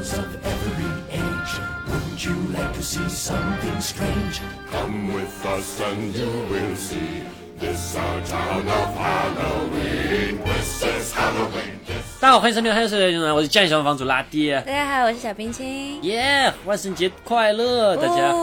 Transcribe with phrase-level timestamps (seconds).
[0.00, 1.60] girls of every age.
[1.88, 4.40] Wouldn't you like to see something strange?
[4.70, 7.22] Come with us and you will see.
[7.58, 10.38] This our town of Halloween.
[10.44, 11.80] This is Halloween.
[11.86, 14.52] This 大家好，欢迎收听《黑色人》，我是酱小房主拉蒂。
[14.52, 16.02] 大家好，我是小冰清。
[16.02, 18.34] 耶、万圣节快乐，大家！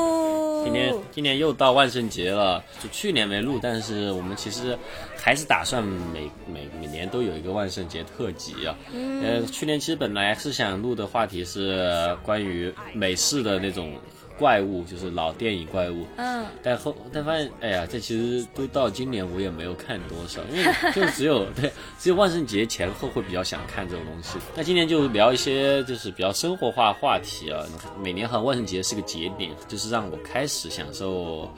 [0.68, 4.76] 哦今年今年又到万圣节了，就去年没录，但是我们其实
[5.16, 8.76] 还是打算每每每年都有一个万圣节特辑啊。
[9.22, 13.94] 呃，去年其实本来是想录的话题是关于美式的那种
[14.38, 16.06] 怪物，就是老电影怪物。
[16.16, 24.38] 嗯，但后但发现，哎呀，这其实都到今年我也没有看多少，因为 就只有对 只有万圣节前后会比较想看这种东西。
[24.54, 27.64] 那今年就聊一些就是比较生活化话题啊。
[28.02, 31.50] 每年好像万圣节是个节点，就是让我开始享受。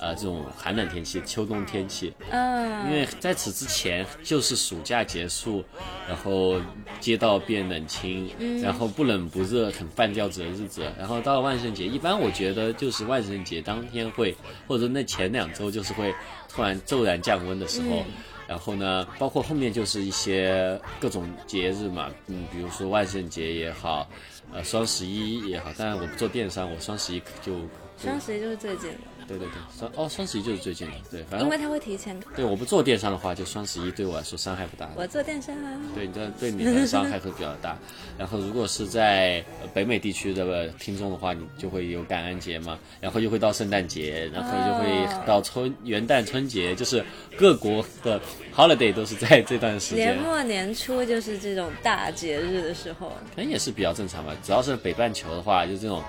[0.00, 5.62] 呃，这种寒冷天气、秋冬天气，嗯，因为在此之前就是暑假结束，
[6.08, 6.60] 然后
[7.00, 8.30] 街道变冷清，
[8.62, 10.82] 然后不冷不热，很半吊子的日子。
[10.98, 14.34] 然后到了万圣节，一般我觉得就是万圣节当天会，
[14.66, 16.14] 或者那前两周就是会
[16.48, 18.04] 突然骤然降温的时候。
[18.48, 24.08] 然后呢，包括后面就是一些各种节日嘛，嗯，比如说万圣节也好，
[24.52, 25.72] 呃，双十一也好。
[25.74, 27.52] 当然我不做电商，我双十一就
[27.96, 28.98] 双十一就是最近的，
[29.30, 32.18] 对对对，双哦双十一就是最近的，对，反正因为它会提前。
[32.34, 34.90] 对，我不做电商的话，就双十一对我来说伤害不大。
[34.96, 37.78] 我做电商啊，对，你这对你的伤害会比较大。
[38.18, 47.04] 然后，如果是在呃北美地区的听众的话，你就会有感恩节嘛，然后又会到圣诞节，然后就会到春元旦、春节，就是
[47.38, 48.20] 各国的
[48.52, 53.10] holiday 都是在这段时间年，末年初就是这种大节日的时候。
[53.36, 54.34] 可能也是比较正常吧。
[54.42, 56.02] 只要是北半球的话，就这种。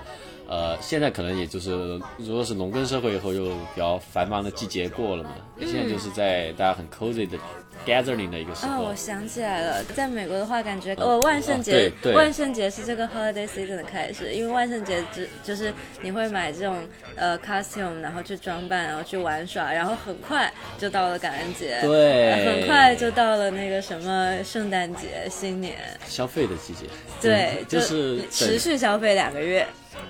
[0.52, 1.70] 呃，现在可能也就是，
[2.18, 5.30] 如果是农耕社会以后，又比较繁忙的季节过了嘛。
[5.60, 7.38] 现在就是在大家很 cozy 的
[7.86, 8.84] gathering 的一个时哦，候。
[8.84, 16.76] 我想起来了，在美国的话，感觉呃万圣节哦对，对万圣节是这个 holiday season 的开始，因为万圣节只就是你会买这种
[17.16, 26.84] 呃 costume，然后去装扮，然后去玩耍，然后很快就到了感恩节，对很快就到了那个什么圣诞节、新年，消费的季节，
[27.22, 29.66] 对，嗯就是持续消费两个月。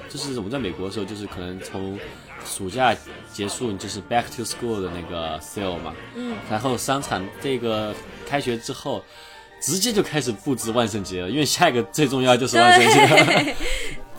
[0.08, 1.98] 就是我们在美国的时候，就是可能从
[2.44, 2.94] 暑假
[3.32, 7.94] 结束，就是 back to school 的那个 sale 嘛，嗯，然后商场这个
[8.26, 9.04] 开学之后，
[9.60, 13.54] 直接就开始布置万圣节了，因为下一个最重要就是万圣节，对，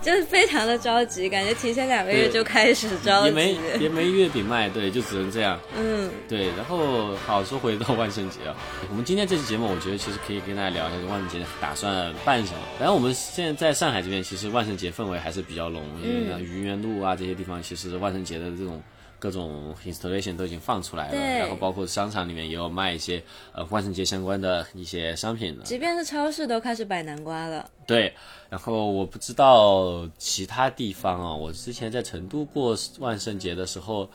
[0.04, 3.28] 就是非常的着急，感觉提前两个月就开始着急。
[3.28, 6.48] 也没也没月饼卖，对，就只能这样，嗯，对。
[6.58, 8.56] 然后好说回到万圣节啊，
[8.92, 12.60] 我们今天这期节目，我觉得其实可以跟大家聊一下万圣节打算办什么。
[12.78, 18.82] 反正我们现在在上海这边，其实万圣节氛围还是比较浓，因为像愚园路啊这些地方，其实万圣节的这种。
[19.24, 23.24] 各种 installation 都已经放出来了，然后包括商场里面也有卖一些
[23.54, 25.64] 呃万圣节相关的一些商品的。
[25.64, 27.70] 即便是超市都开始摆南瓜了。
[27.88, 28.14] 对，
[28.50, 34.10] 然后我不知道其他地方啊，我之前在成都过万圣节的时候，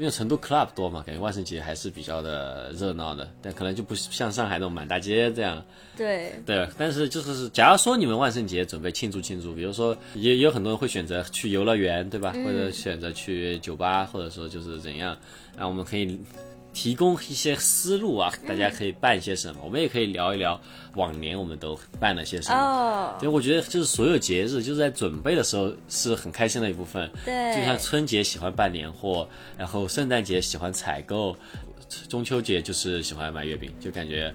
[0.00, 5.62] 因为成都 club 多嘛，感觉万圣节还是比较的热闹的，但可能就不像上海那种满大街这样。
[5.94, 12.32] 对，对，但是就是假如说你们万圣节准备庆祝庆祝，比如说也也有很多人会选择去游乐园，对吧？
[12.42, 15.14] 或者选择去酒吧，或者说就是怎样，
[15.54, 16.18] 那我们可以
[16.72, 20.60] 提供一些思路啊，大家可以办些什么，我们也可以聊一聊
[20.94, 22.56] 往年我们都办了些什么。
[22.56, 27.10] 哦，所以我觉得就是所有节日，就是在准备的时候是很开心的一部分。
[27.24, 29.28] 对就像春节喜欢办年货，
[29.58, 31.36] 然后圣诞节喜欢采购，
[32.08, 34.32] 中秋节就是喜欢买月饼，就感觉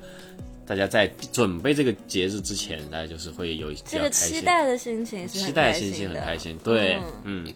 [0.67, 6.57] 大家在准备这个节日之前，大家就是会有比这个较开心，期待的心情是很期待心情很开心。
[6.63, 7.51] 对，嗯。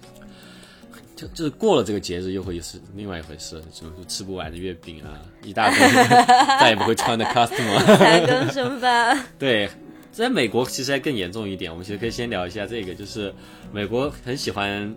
[1.20, 5.78] 就就是过了这个节日，又会是另外一回事，什么吃不完的月饼啊，一大堆
[6.62, 7.98] 再也不会穿的 costume 啊。
[7.98, 9.20] 残羹剩饭。
[9.38, 9.70] 对，
[10.14, 11.70] 在美国其实还更严重一点。
[11.70, 13.34] 我们其实可以先聊一下这个，就是
[13.74, 14.96] 美国很喜欢，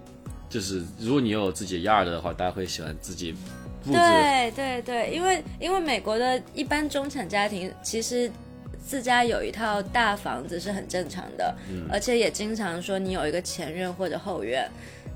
[0.48, 3.32] 就是如果你有自己的 yard 的话，大家会喜欢自己
[3.84, 3.98] 布置。
[3.98, 8.30] 对对对，因为因为美国的一般中产家庭其实。
[8.84, 14.68] 自家有一套大房子是很正常的，嗯而且也经常说你有一个前院或者后院，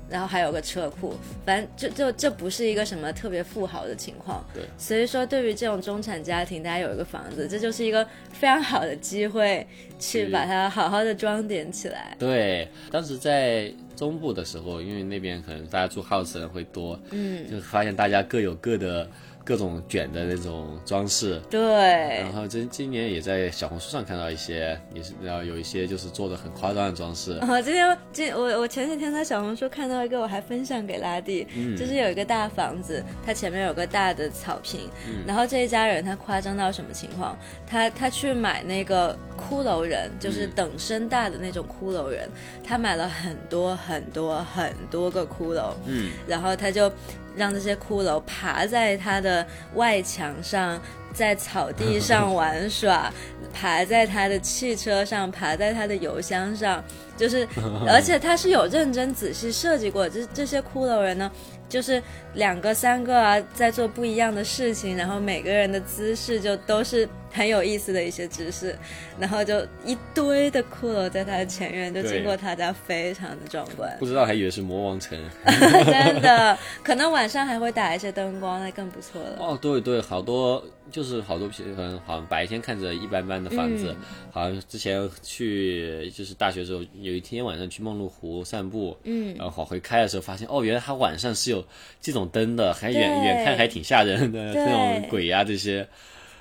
[0.09, 1.15] 然后还有个车库，
[1.45, 4.45] 反正就就这不是一个什么特别富豪的情况。
[4.53, 9.65] 对所以说对于这种中产家庭，大家有一个房子，这就是一个非常好的机会
[9.97, 12.15] 去去把它好好的装点起来。
[12.17, 19.07] 对，当时在中部的时候，因为那边可能大家住 house 的人会多，嗯，就发现大家各有各的
[19.47, 21.41] 各种卷的那种装饰。
[21.49, 27.39] 对然，后今今年也在小红书上看到一些，也是然后有一些就是做的很夸张的装饰。
[27.47, 31.47] 我今天今我我前几天在小红书看到一个，我还分享给拉蒂，
[31.77, 34.89] 就是有一个大房子，它前面有个大的草坪，
[35.25, 37.37] 然后这一家人他夸张到什么情况？
[37.65, 42.29] 他他去买那个骷髅人，就是等身大的那种骷髅人，
[42.65, 46.91] 他买了很多很多很多个骷髅，嗯，然后他就
[47.37, 49.45] 让这些骷髅爬在他的
[49.75, 50.79] 外墙上，
[51.13, 53.13] 在草地 上玩耍，
[53.53, 56.83] 爬在他的汽车上，爬在他的油箱上，
[57.15, 57.47] 就是，
[57.87, 61.31] 而且他是有认真仔细设计过，这这些骷髅人呢。
[61.69, 62.01] 就是
[62.35, 67.05] 两个、三个啊，在做不一样的事情，然后每个人的姿势就都是
[67.37, 68.75] 很有意思的一些知识，
[69.19, 73.95] 然后就一堆的骷髅在他的前院，就经过他家，非常的壮观。
[73.99, 75.15] 不知道还以为是魔王城。
[75.45, 79.37] 真的，可能晚上还会打一些灯光，那更不错了。
[79.39, 91.63] 哦，对对，好多就是好多可能好像白天看着一般般的房子，嗯好像之前去就是大学的时候，有一天晚上去梦露湖散步，嗯然后往回开的时候发现，哦，原来它晚上是有
[92.01, 95.87] 这种灯的，还远远看还挺吓人的，对这种鬼呀、这些，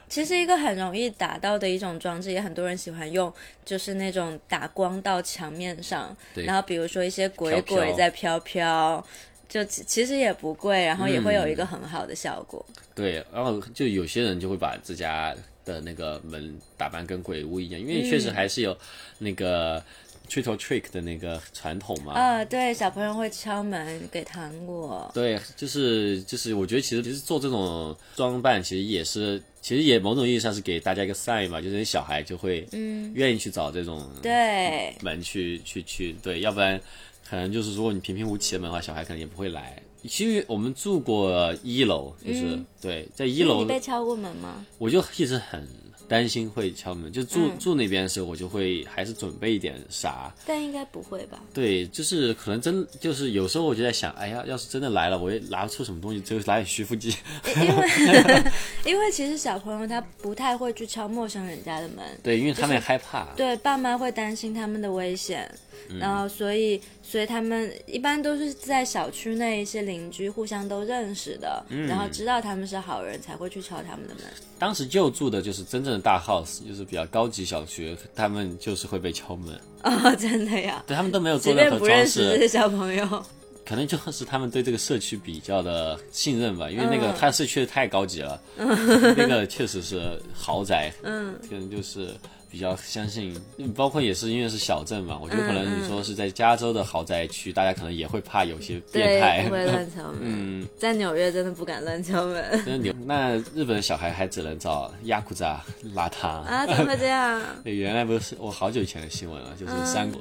[0.09, 3.33] 其实一个很容易打到的一种装置，也很多人喜欢用，
[3.65, 9.05] 就是那种打光到墙面上，然后比如说一些鬼鬼在飘飘，
[9.49, 12.65] 就其其实也不贵，然后也会有一个很好的效果。
[12.95, 18.77] 对，然后就有些人就会把自家的那个门打扮跟鬼屋一样，因为确实还是有
[19.19, 19.83] 那个
[20.29, 25.11] trick or trick 的那个传统嘛，啊，对，小朋友会敲门给糖果。
[25.13, 36.81] 对，就是就是，我觉得其实其实做这种装扮，其实也是，其实也某种意义上是给大家一个 sign 嘛，就是小孩就会嗯愿意去找这种对，门去去去，对，要不然
[37.29, 39.83] 可能就是如果你平平无奇的门的话，小孩可能也不会来。
[40.07, 44.65] 其实我们住过一楼，就是、对，在一楼你被敲过门吗？
[44.79, 45.67] 我就一直很
[46.09, 51.41] 担心会敲门，就住、住那边的时候，我就会还是准备一点啥，但应该不会吧？
[51.53, 57.15] 对，就是可能真就是有时候我就在想，哎呀，要是真的来了，我也拿不出什么东西，就拿点徐福记。
[57.57, 58.43] 因为
[58.87, 63.27] 因为其实小朋友他不太会去敲陌生人家的门，对，因为他们也害怕。
[63.37, 65.59] 对，爸妈会担心他们的危险，嗯
[65.99, 71.87] 然后所以所以他们一般都是在小区内一些邻居互相都认识的，嗯。
[71.87, 74.25] 然后知道他们是好人才会去敲他们的门。
[74.59, 83.25] 当时就住的就是真正的大 house，就是比较高级小区，他们就是会被敲门，哦，真的呀，对他们都没有做即任何装饰不认识这饰，些小朋友，
[83.67, 87.15] 可能就是他们对这个社区比较的信任吧，因为那个嗯。
[87.19, 92.15] 他社区太高级了， 那个确实是豪宅，嗯，可能就是
[92.57, 93.39] 比较相信，
[93.75, 99.51] 包括也是因为是小镇嘛，我觉得可能嗯你说是在加州的豪宅区，大家可能也会怕有些变，态不。
[99.51, 100.17] 会乱敲门。
[100.25, 105.63] 嗯，在纽约真的不敢乱敲门那你那日本小孩还只能找亚库扎
[105.93, 106.29] 拉他。
[106.29, 106.65] 啊！
[106.67, 107.43] 怎么会这样？
[107.63, 110.19] 对，原来不是我好久以前的新闻了，就是嗯三国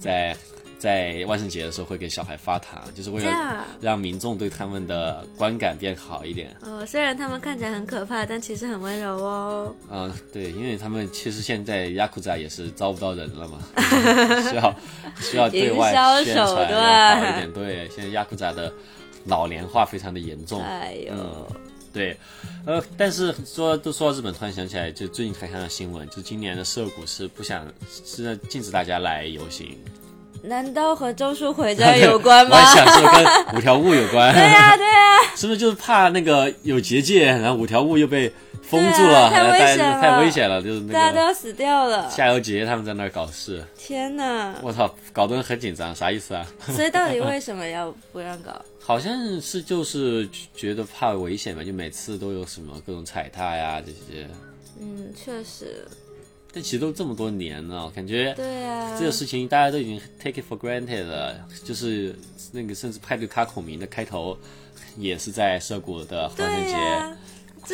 [0.00, 0.36] 在
[0.78, 6.54] 在万圣节的时候会给小孩发糖，就是为了让民众对他们的观感变好一点。
[6.62, 9.74] 哦，虽然他们看起来很可怕，但其实很温柔哦。
[9.90, 13.58] 嗯，对，因为他们其实现在亚库扎也是招不到人了嘛，
[14.50, 14.74] 需要
[15.20, 15.92] 需要对外
[16.24, 17.52] 宣手传好一点。
[17.52, 18.72] 对，现在亚库扎的
[19.24, 20.62] 老年化非常的严重。
[20.62, 21.46] 哎呦，嗯，
[21.92, 22.16] 对，
[22.66, 29.78] 呃，但是说都说到日本，突然想起来，就最近才看到新闻，就今年的涩谷是不想是禁止大家来游行，
[30.46, 32.56] 难道和周书回家 有关我吗？
[32.56, 34.32] 还想是跟五条悟有关？
[34.32, 42.08] 对呀、对呀、是不是就是怕那个有结界，然后五条悟又被封住了，啊太危险大家太危险了，就是那个大家都要死掉了！
[42.10, 44.54] 夏油杰他们在那儿搞事，天哪！
[44.62, 46.46] 我操，搞得人很紧张，啥意思啊？
[46.74, 48.52] 所以 到底为什么要不让搞？
[48.80, 54.28] 好像是就是觉得怕危险吧，就每次都有什么各种踩踏呀这些，
[54.80, 55.84] 嗯，确实，
[56.56, 62.18] 但其实都这么多年了，感觉对啊，这个事情大家都已经 take it for granted 了，就是
[62.50, 64.34] 那个甚至派对卡孔明的开头
[64.96, 67.16] 也是在涩谷的万圣对节，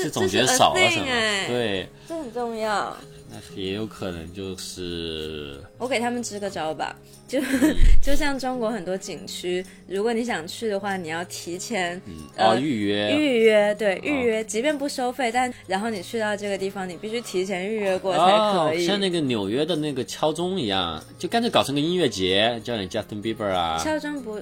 [0.01, 2.97] 呀、这总觉得少了什么，哎，，对，这很重要。
[3.35, 6.95] 那也有可能就是我给他们支个招吧，
[7.27, 11.97] 就嗯就像中国很多景区，如果你想去的话，你要提前、
[12.37, 18.85] 哦呃预约，预约，对预约，即便不收费，但然后你去到这个地方，你必须提前预约过才可以。
[18.85, 23.81] 哦，像那个纽约的那个敲钟一样，就干脆搞成个音乐节，叫你 Justin Bieber 啊。
[23.83, 24.39] 敲钟不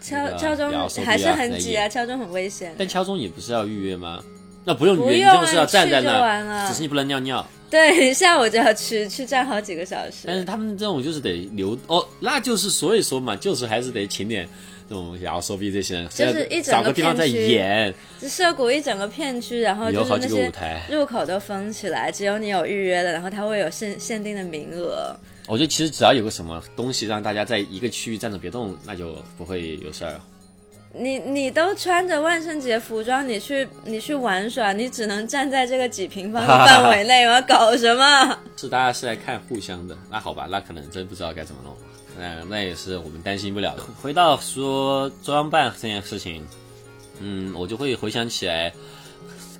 [0.00, 2.72] 敲那个敲钟还是很挤啊，敲钟很危险。
[2.78, 4.22] 但敲钟也不是要预约吗？
[4.64, 7.46] 那不用你就是要站在那只是你不能尿尿。
[7.70, 10.24] 对，下午就要去，去站好几个小时。
[10.26, 14.48] 但是他们这种就是得留哦，那就是所以说嘛，就是还是得请点
[14.88, 20.82] 这种摇手臂这些人，就是一整个找个地方在演，就涉谷一整个片区，然后就是有好几个舞那些台。
[20.90, 25.14] 入口都封起来，只有你有预约的，然后它会有限限定的名额。
[25.46, 30.20] 我觉得其实只要有个什么东西让大家在一个区域站着别动，那就不会有事儿。
[30.92, 37.40] 你你都穿着万圣节服装，你去你去玩耍，你只能站在这个几平方的范围内吗？
[37.42, 38.38] 搞什么？
[38.56, 41.76] 是大家是来看互相的，那好吧，那可能真不知道该怎么弄。
[42.18, 43.84] 那那也是我们担心不了的。
[44.02, 46.44] 回到说装扮这件事情，
[47.20, 48.72] 嗯，我就会回想起来，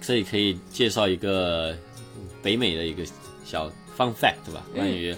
[0.00, 1.74] 这里可以介绍一个
[2.42, 3.04] 北美的一个
[3.44, 4.66] 小 fun fact 对吧？
[4.74, 5.16] 关于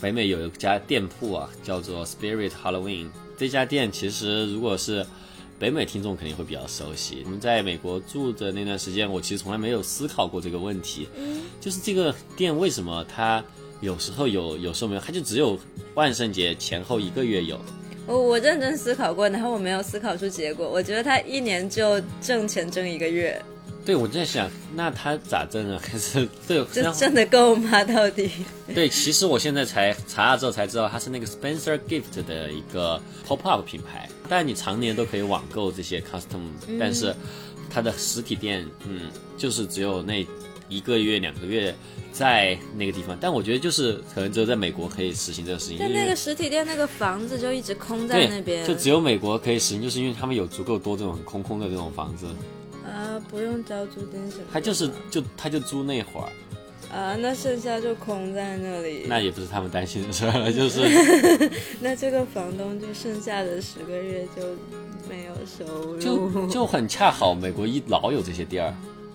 [0.00, 3.08] 北美有一家店铺啊，叫做 Spirit Halloween。
[3.36, 5.06] 这家店其实如果是
[5.62, 7.22] 北美听众肯定会比较熟悉。
[7.24, 11.08] 我们在美国住的那段时间，我其实从来没有思考过这个问题，
[11.60, 13.40] 就是这个店为什么它
[13.80, 15.56] 有时候有，有时候没有，它就只有
[15.94, 17.60] 万圣节前后一个月有。
[18.08, 20.68] 我我认真思考过，然后我没有思考出结果。
[20.68, 23.40] 我觉得他一年就挣钱挣一个月，
[23.86, 25.80] 对，我在想，那他咋挣啊？
[25.80, 27.84] 还是对，这挣得够吗？
[27.84, 28.28] 到底？
[28.74, 36.40] 对，其实我现在才查了之后才知道，它是那个 Spencer Gift 的一个 pop up 品牌，但你常年都可以网购这些 custom，、
[36.80, 37.14] 但是
[37.68, 40.26] 它的实体店，嗯，就是只有那
[40.70, 41.74] 一个月两个月
[42.14, 43.14] 在那个地方。
[43.20, 52.24] 但我觉得就是可能只有在美国可以实行这个事情，因为但那个实体店那个房子就一直空在那边，就只有美国可以实行，就是因为他们有足够多这种空空的这种房子，
[52.86, 54.50] 啊，不用交租金什么的。
[54.50, 56.32] 他就是就他就租那会儿，
[56.92, 59.06] 啊，那剩下就空在那里。
[59.08, 60.82] 那也不是他们担心的事儿了，就是。
[61.80, 64.42] 那这个房东就剩下的十个月就
[65.08, 65.98] 没有收入。
[65.98, 68.74] 就就很恰好，美国一老有这些地儿，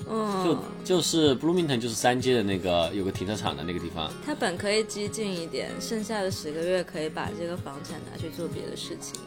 [0.10, 0.44] 嗯，
[0.84, 9.22] 就就是 Bloomington 就是三街的那个有个停车场的那个地方，他本可以激进一点，剩下的十个月可以把这个房产拿去做别的事情。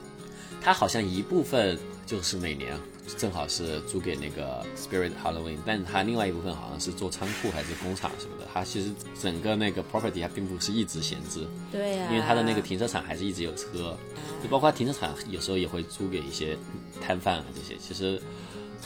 [0.61, 2.77] 他好像一部分就是每年
[3.17, 8.91] 正好是租给那个 Spirit Halloween，但它另外一部分好像是做仓库还是工厂什么的，它其实
[9.21, 13.97] 整个那个 property 它并不是一直闲置，对呀、因为它的那个停车场还是一直有车，
[14.43, 16.57] 就包括它停车场有时候也会租给一些
[17.01, 18.21] 摊贩啊这些，其实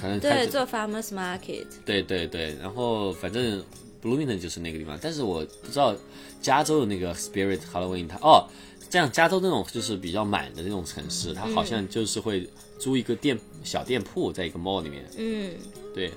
[0.00, 3.62] 可能对做 farmers market，对对对，然后反正
[4.02, 5.94] Bloomington 就是那个地方，但是我不知道
[6.42, 8.46] 加州的那个 Spirit Halloween 它哦，
[8.94, 12.48] 这样加州那种就是比较满的那种城市，它好像就是会
[12.78, 15.52] 租一个店小店铺在一个 mall 里面，嗯，
[15.92, 16.12] 对，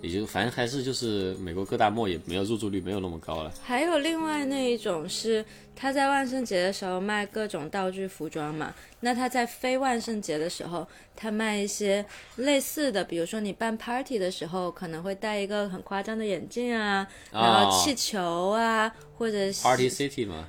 [0.00, 5.44] 也就反正还是就是美国各大 mall 也没有入住率没有那么高了，还有另外那一种是
[5.76, 12.02] 他在万圣节的时候卖各种道具服装嘛，那他在非万圣节的时候，他卖一些
[12.36, 20.48] 类似的，比如说你办 party 的时候可能会戴一个很夸张的眼镜啊，然后哦气球啊，或者是 Party City 嘛，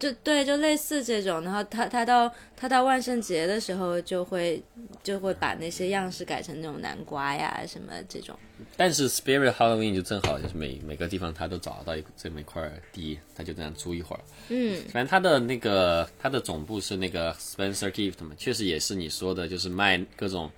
[0.00, 4.60] 就对，就类似这种，然后他他到他到万圣节的时候就会
[5.02, 8.34] 就会把那些样式改成那种南瓜呀什么这种。
[8.76, 14.22] 但是 Spirit Halloween 就正好就是每每个地方他都找到一这么一块地，他就这样租一会儿。
[14.48, 20.50] 嗯，反正他的那个他的总部是那个 Spencer Gift 嘛，确实也是你说的，就是卖各种。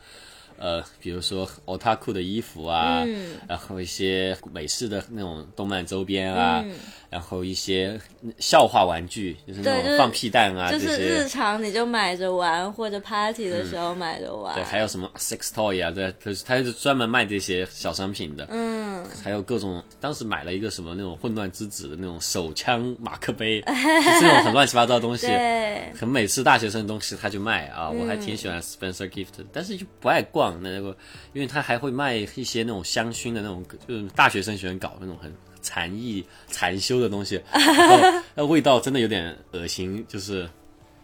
[0.63, 3.33] 呃，比如说 otaku 的衣服啊，嗯。
[3.49, 6.73] 然后一些美式的那种动漫周边啊，嗯。
[7.11, 8.01] 然后一些
[8.39, 11.03] 笑话玩具，就是那种放屁蛋啊、就是这些。
[11.03, 14.55] 日，常你就买着玩，或者 party 的时候买着玩。
[14.55, 18.47] 对，还有什么 sex toy 啊，对，就是他是专门卖这些小商品的。
[18.51, 30.97] 嗯，还有各种，当时买了一个什么那种混乱之子的那种手枪马克杯， 就这种很乱七八糟的东西，对，很美式大学生的东西他就卖啊，我还挺喜欢 Spencer Gift，的但是就不爱逛那个，
[31.33, 35.33] 因为他还会卖一些那种香薰的那种，就是大学生喜欢搞那种很
[35.63, 40.49] 禅意禅修的东西， 然后那味道真的有点恶心，就是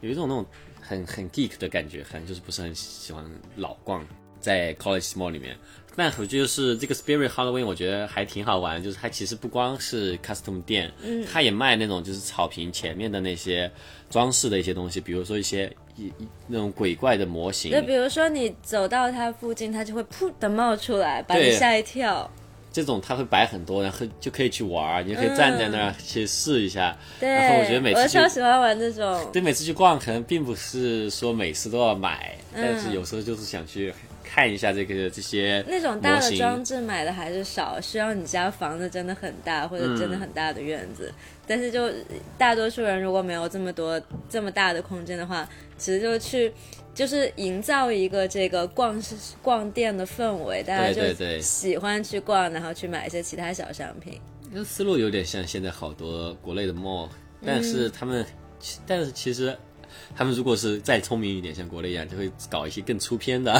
[0.00, 0.44] 有一种那种
[0.80, 3.24] 很很 geek 的感觉，很就是不是很喜欢
[3.56, 4.04] 老逛
[4.40, 5.56] 在 College Mall 里面。
[5.96, 13.68] 但我觉得是这个 Spirit Halloween，我觉得还挺好玩，就是它其实不光是 custom 店，嗯，它也卖那种就是草坪前面的那些
[14.08, 22.30] 装饰的一些东西，比如说一些一一那种鬼怪的模型，就比如说你走到它附近，它就会噗的冒出来，把你吓一跳。
[22.70, 26.96] 这种它会摆很多，然后就可以去玩儿，你就可以站在那儿去试一下。
[27.18, 29.26] 对，然后我觉得每次我超喜欢玩这种。
[29.32, 33.92] 对每次去逛，可能并不是说每次都要买，嗯但是有时候就是想去
[34.30, 41.10] 看一下这个这些那种大的装置买的还是少，需要你家房子真的很大或者真的嗯很大的院子。
[41.46, 41.90] 但是就
[42.36, 46.52] 大多数人如果没有这么多这么大的空间的话，其实就去
[46.94, 54.20] 就是营造一个这个逛市逛店的氛围，大家就喜欢去逛，然后去买一些其他小商品。
[54.52, 57.08] 那思路有点像现在好多国内的 mall，
[57.44, 58.24] 但嗯是他们，
[58.86, 59.56] 但是其实
[60.16, 63.52] 他们如果是再聪明一点，像国内一样，就会搞一些更出片的，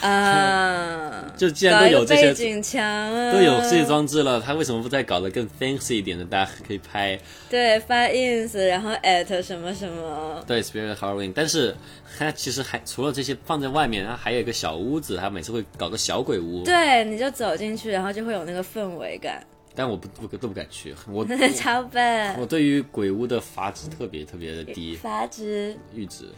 [0.00, 2.82] 啊， 就既然都有这些景墙。
[2.82, 6.24] 啊，都有这些装置了，他为什么不再搞得更 fancy 一点的？
[6.24, 7.18] 大家可以拍
[7.50, 11.74] 对发 ins，然后 at 什么什么，对 Spirit Halloween，但是
[12.18, 19.44] 它其实还除了这些放在外面，它还有一个小屋子，它每次会搞个小鬼屋，对，你就走进去，然后就会有那个氛围感，
[19.74, 21.24] 但我不不都不敢去，我
[21.56, 22.44] 超笨我。
[22.46, 26.28] 对于鬼屋的阀值特别特别的低，阀值，阈值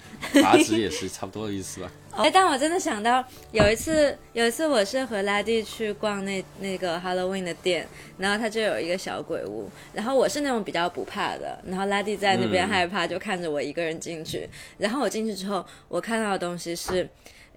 [0.40, 1.90] 阀值也是差不多的意思吧。
[2.16, 7.86] 哎，但我真的想到有一次，有一次我是和拉蒂去逛那那个 Halloween 的店，
[8.18, 14.48] 然后他就有一个小鬼屋，然后我是那种比较不怕的，然后拉蒂在那边嗯害怕，就看着我一个人进去，
[14.78, 17.08] 然后我进去之后，我看到的东西是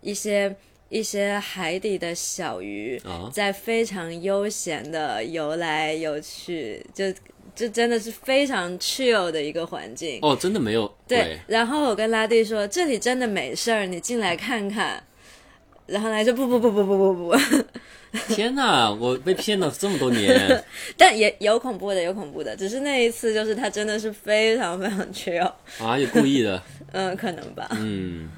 [0.02, 0.56] 一些。
[0.90, 7.12] 一些海底的小鱼啊在非常悠闲的游来游去，就
[7.56, 10.20] 就真的是非常 chill 的一个环境。
[10.22, 15.04] 哦，真的没有对，然后我跟拉蒂说，这里真的没事儿，你进来看看。
[15.88, 17.36] 然后来说不不不不不不不，
[18.36, 20.64] 天哪，我被骗了这么多年。
[20.98, 27.70] 但也有恐怖的，有恐怖的，只是那一次就是他真的是非常非常 chill，啊，有故意的， 嗯，可能吧。
[27.72, 28.30] 嗯，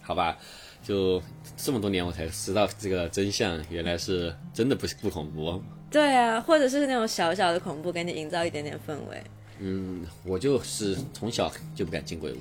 [0.00, 0.38] 好吧，
[0.82, 1.22] 就
[1.56, 5.62] 这么多年我才知道这个真相，原来是真的不不恐怖。
[5.90, 9.22] 对啊，或者是那种小小的恐怖，给你营造一点点氛围。
[9.58, 12.38] 嗯，我就是从小就不敢进鬼屋。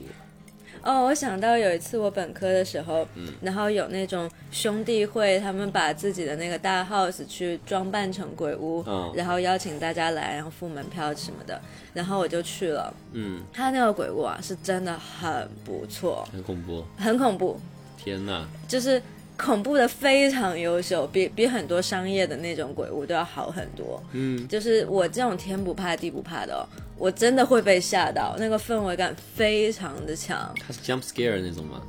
[0.82, 11.60] 哦，我想到有一次我本科的时候，嗯然后有那种兄弟会，他们把自己的那个大 house 去装扮成鬼屋，嗯然后邀请大家来，然后付门票什么的，
[11.94, 12.94] 然后我就去了。
[13.12, 16.86] 嗯，他那个鬼屋啊，是真的很不错，很恐怖。
[16.96, 17.60] 很恐怖，
[18.02, 19.02] 天哪，就是
[19.38, 24.02] 恐怖的非常优秀，比比很多商业的那种鬼屋都要好很多。
[24.14, 26.64] 嗯，就是我这种天不怕地不怕的、哦，
[26.98, 30.54] 我真的会被吓到，那个氛围感非常的强。
[30.66, 31.82] 它是 jump scare 那种吗？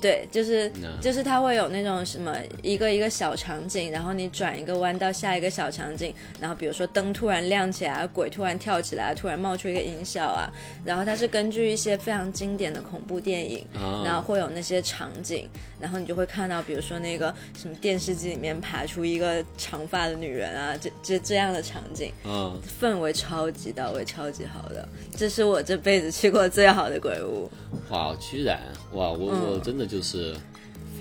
[0.00, 1.00] 对，就是嗯。
[1.00, 10.50] 就是它会有那种什么一个一个小场景，然后你转一个弯到下一个小场景，然后比如说灯突然亮起来，鬼突然跳起来，突然冒出一个音效啊，
[10.84, 14.02] 然后它是根据一些非常经典的恐怖电影，啊。
[14.04, 15.48] 然后会有那些场景，
[15.80, 27.50] 然后你就会看到，比如说那个什么电视机里面爬出一个长发的女人啊，这这这样的场景，嗯，氛围超级到位，超级好的，这是我这辈子去过最好的鬼屋。
[27.90, 28.60] 哇，居然
[28.92, 30.34] 哇，我、嗯我真的就是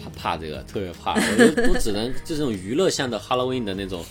[0.04, 1.13] 怕怕这个，特别怕。
[1.13, 4.04] 我就 我只能就这种娱乐向的 Halloween 的那种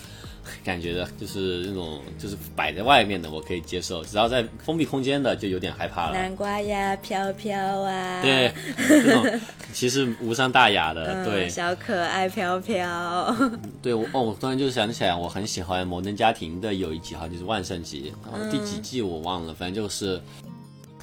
[0.63, 4.03] 感觉的，就是那种就是摆在外面的，我可以接受。
[4.03, 6.13] 只要在封闭空间的，就有点害怕了。
[6.13, 8.53] 南瓜呀，飘飘啊，对，
[8.87, 9.39] 这种
[9.73, 13.35] 其实无伤大雅的，嗯，对小可爱飘飘，
[13.81, 13.93] 对。
[13.93, 20.21] 我哦，我突然就想起来，我很喜欢《摩登家庭》的有一集哈，就是万圣节，然后第几季我忘了，反正就是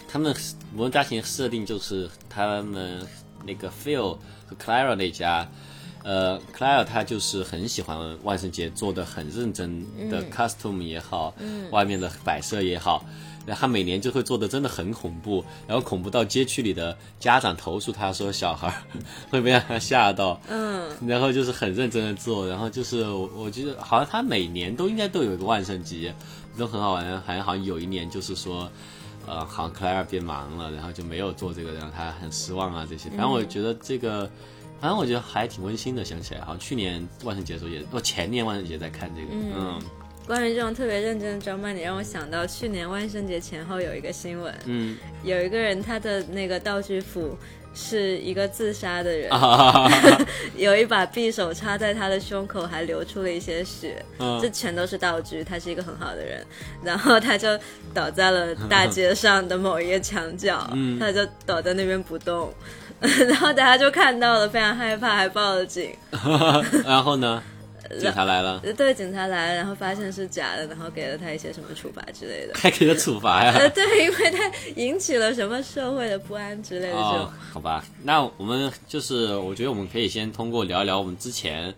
[0.08, 0.34] 他们
[0.74, 3.06] 摩登家庭设定就是他们
[3.44, 5.48] 那个 Phil 和 Clara 那家。
[6.04, 13.04] 呃，Clara 她就是很喜欢万圣节做的很认真的 costume 也好，嗯外面的摆设也好，
[13.46, 18.82] 然后她每年就会做的真的很恐怖，然后恐怖到街区里的家长投诉他说小孩
[19.30, 26.14] 会被让她吓到，嗯，然后就是很认真的做，然后就是我我觉得好像他每年都应该都有一个万圣节，
[26.58, 27.04] 都很好玩。
[27.22, 28.68] 好像好像有一年就是说，
[29.26, 33.08] 呃，好像克莱尔变忙了，然后就没有做这个，然后他很失望啊这些。
[33.10, 34.28] 反正我觉得这个，
[34.82, 36.04] 反正我觉得还挺温馨的。
[36.04, 39.80] 想起来，好像去年万圣节的时候也，哦前年万圣节在看这个，嗯。
[40.26, 44.96] 关于这种特别认真的装扮，你让我想到去年万圣节前后有一个新闻，嗯。
[45.22, 47.36] 有一个人他的那个道具服
[47.74, 49.88] 是一个自杀的人， 啊，
[50.56, 54.40] 有一把匕首插在他的胸口，还流出了一些血，嗯。
[54.40, 55.44] 这全都是道具。
[55.44, 56.44] 他是一个很好的人，
[56.82, 57.48] 然后他就
[57.94, 60.98] 倒在了大街上的某一个墙角，嗯。
[60.98, 62.52] 他就倒在那边不动，
[63.28, 65.90] 然后大家就看到了，非常害怕，还报了警。
[66.84, 67.42] 然后呢，
[68.00, 72.54] 警察来了，对，警察来了，然后发现是假的，然后给了他一些什么处罚之类的。
[72.54, 73.68] 还给他处罚呃，呀？
[73.74, 77.18] 对，因为他引起了什么社会的不安之类的这种。
[77.18, 81.74] 哦，好吧，那我们就是，我觉得我们可以先通过聊一聊我们之前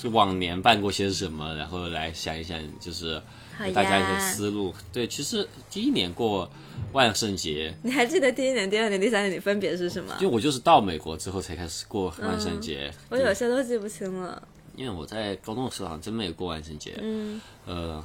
[0.00, 3.22] 是往年办过些什么，然后来想一想，就是好
[3.68, 4.74] 给大家一呀些思路。
[4.92, 6.50] 对，其实第一年过
[6.92, 10.34] 万圣节， 你还记得第一年、第二年、第三年你分别是什么因为？
[10.34, 12.92] 我就是到美国之后才开始过万圣节。
[13.08, 14.42] 我有些都记不清了。
[14.76, 16.96] 因为我在高中的时候好像真没有过万圣节。
[17.02, 18.02] 嗯呃，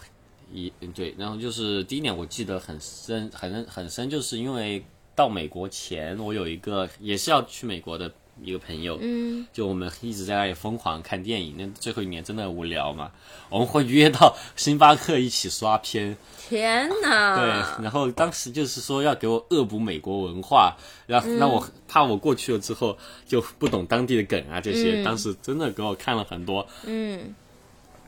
[0.52, 4.84] 一对，然后就是第一年我记得很深，很很深，就是因为
[5.15, 8.12] 到美国前，我有一个也是要去美国的
[8.43, 11.56] 一个朋友，嗯，就我们一直在那里疯狂看电影。
[11.58, 13.12] 那最后一年真的无聊嘛，
[13.50, 16.17] 我们会约到星巴克一起刷片。
[16.48, 17.36] 天哪！
[17.36, 20.76] 对，然后当时就是说要给我恶补美国文化，
[21.08, 22.95] 然后那我怕我过去了之后
[23.26, 27.34] 就不懂当地的梗啊这些，当时真的给我看了很多，嗯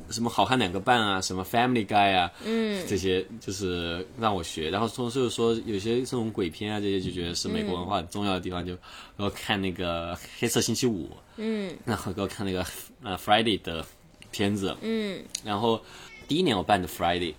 [0.09, 2.85] 什么好汉两个半啊，什么 Family Guy 啊，嗯。
[2.87, 11.75] 这些就是让我学，然后同时又说有些这种鬼片啊，这些就觉得是美国文化很重要的地方，就给我看那个黑色星期五，嗯。
[11.85, 12.65] 然后给我看那个
[13.03, 13.85] 呃 Friday 的
[14.31, 15.23] 片子，嗯。
[15.43, 15.81] 然后
[16.27, 17.33] 第一年我办的 Friday，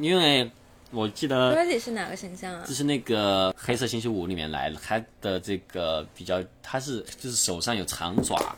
[0.00, 0.50] 因为
[0.92, 2.64] 我记得 Friday 是哪个形象啊？
[2.66, 2.72] 就？
[2.72, 8.56] 是那个黑色星期五里面来了，他的这个比较，他是就是手上有长爪，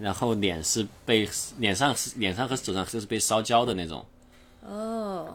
[0.00, 1.28] 然后脸是被
[1.58, 4.04] 脸上脸上和手上就是被烧焦的那种。
[4.62, 5.34] 哦，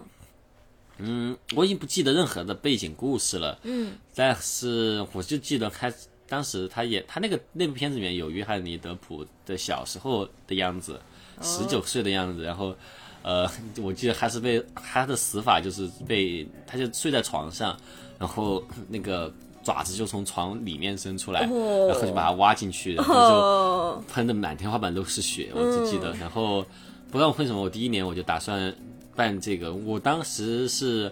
[0.97, 5.93] 嗯，我已经不记得任何的背景故事了，嗯但是我就记得开
[6.27, 10.99] 当时他演他那个那部片子里面有约翰尼德普的小时候的样子，
[11.41, 12.75] 十九岁的样子，然后。
[13.23, 13.49] 呃，
[13.81, 17.77] 我记得他是被他的死法就是被他就睡在床上，
[18.17, 19.33] 然后那个
[19.67, 26.13] 爪子就从床里面伸出来，哦然后就把它挖进去，然后就哦，喷的满天花板都是血，我只记得。
[26.13, 26.65] 然后
[27.11, 28.73] 不知道为什么我第一年我就打算
[29.13, 31.11] 办这个，我当时是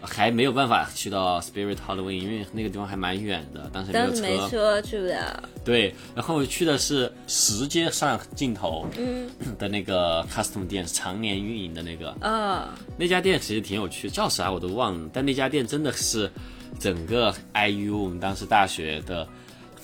[0.00, 4.48] 还没有办法去到 Spirit Halloween，因为那个地方还蛮远的，当时没有车。
[4.48, 5.42] 车去不了。
[5.64, 12.16] 对，然后我去的是石街上尽头嗯的那个 custom 店，常年运营的那个。
[12.20, 16.30] 哦，那家店其实挺有趣，叫啥我都忘了，但那家店真的是
[16.78, 19.26] 整个 IU 我们当时大学的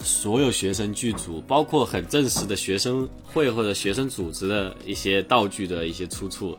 [0.03, 6.57] 所有学生剧组，包括很正式的学生会或者学生组织的一些道具的一些出处。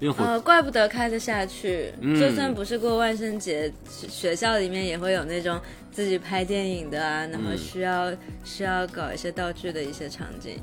[0.00, 1.92] 因为我、呃，怪不得开得下去。
[2.00, 5.58] 嗯就算不是过万圣节，学学校里面也会有那种
[5.92, 8.12] 自己拍电影的啊，然嗯后需要、
[8.44, 10.58] 需要搞一些道具的一些场景。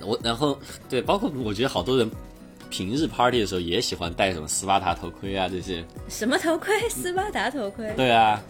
[0.00, 0.58] 我然后
[0.88, 2.08] 对，包括我觉得好多人
[2.70, 5.84] 平日 party 的时候也喜欢戴什么斯巴达头盔啊这些。
[6.08, 6.72] 什么头盔？
[6.88, 7.92] 斯巴达头盔？
[7.96, 8.42] 对啊，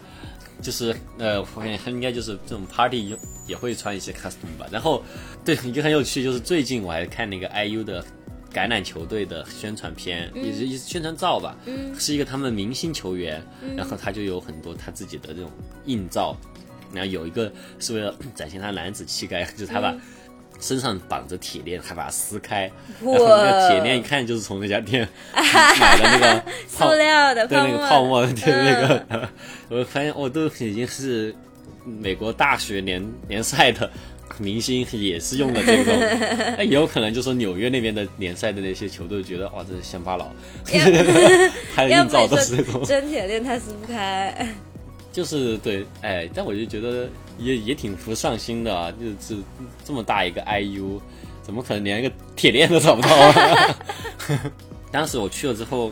[0.61, 3.17] 就是呃，我感觉他应该就是这种 party 也
[3.47, 4.67] 也会穿一些 costume 吧。
[4.71, 5.03] 然后
[5.45, 8.03] 对一个很有趣，就是最近我还看那个 IU 的
[8.53, 11.55] 橄榄球队的宣传片，也是也是宣传照吧，
[11.99, 13.41] 是一个他们明星球员，
[13.75, 15.51] 然后他就有很多他自己的这种
[15.85, 16.35] 硬照，
[16.93, 19.95] 然后有一个是为了展现他男子气概，就是他把。
[20.59, 22.71] 身上绑着铁链，还把它撕开，
[23.03, 28.87] 然后那个铁链一看就是从那家店 买的那个塑料的对那个泡沫，泡沫，对那嗯。
[29.09, 29.29] 个，
[29.77, 31.33] 我发现我都已经是
[31.85, 33.89] 美国大学联联赛的
[34.39, 35.93] 明星，也是用的这种，
[36.57, 40.27] 那 也有可能就说纽约那边的联赛的那些球队觉得哇，这是乡巴佬，
[41.75, 44.47] 他的硬照都是那种，真铁链它撕不开。
[45.13, 49.41] 就是对，哎，但我就觉得也也挺服上心的啊，就是
[49.83, 50.99] 这么大一个 IU，
[51.41, 53.75] 怎么可能连一个铁链都找不到啊？
[54.91, 55.91] 当时我去了之后，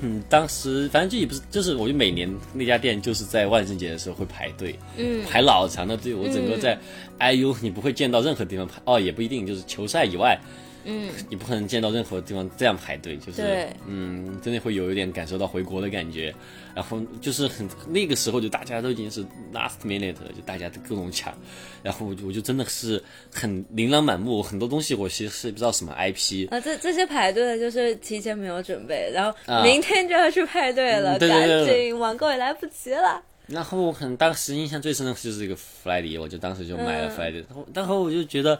[0.00, 6.78] 嗯，当时反正就也不是，就是我就每年那家店就是在万圣节的时候会排队，嗯排老长的队，我整个在
[7.18, 10.38] IU 你不会见到任何地方排，哦，也不一定，就是球赛以外，
[10.84, 13.68] 嗯，你不可能见到任何地方这样排队，就是对。
[13.86, 16.34] 嗯，真的会有一点感受到回国的感觉。
[16.74, 21.36] 然后就是很那个时候就大家都已经是 last minute 了，就大家都各种抢，
[21.82, 29.62] 然后我就我就真的是很琳琅满目，很多东西我其实是不知道什么 IP，啊，这这些排队的就是提前没有准备，然后啊。
[29.62, 33.22] 明天就要去派队了，嗯对对对赶紧网购也来不及了。
[33.48, 37.16] 然后我可能当时印象最深的就是这个 Friday，我就当时就买了嗯。
[37.18, 38.58] Friday，、然后然后我就觉得，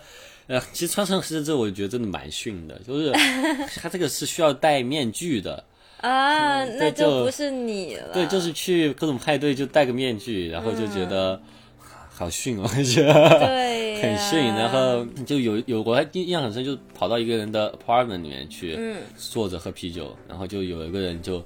[0.49, 3.13] 呃，其实穿上狮子之后，我就觉得真的蛮逊的，就是
[3.81, 5.65] 它这个是需要戴面具的，
[6.01, 8.13] 啊，那就不是你了。
[8.13, 11.41] 对，就是去各种派对就戴个面具，然后就觉得、
[12.11, 13.29] 好逊哦，我觉得。
[13.39, 14.03] 对呀。
[14.03, 18.97] 很逊，然后就有有我还印象很深，就跑到一个人的 apartment 里面去，嗯。
[19.17, 21.41] 坐着喝啤酒，然后就有一个人就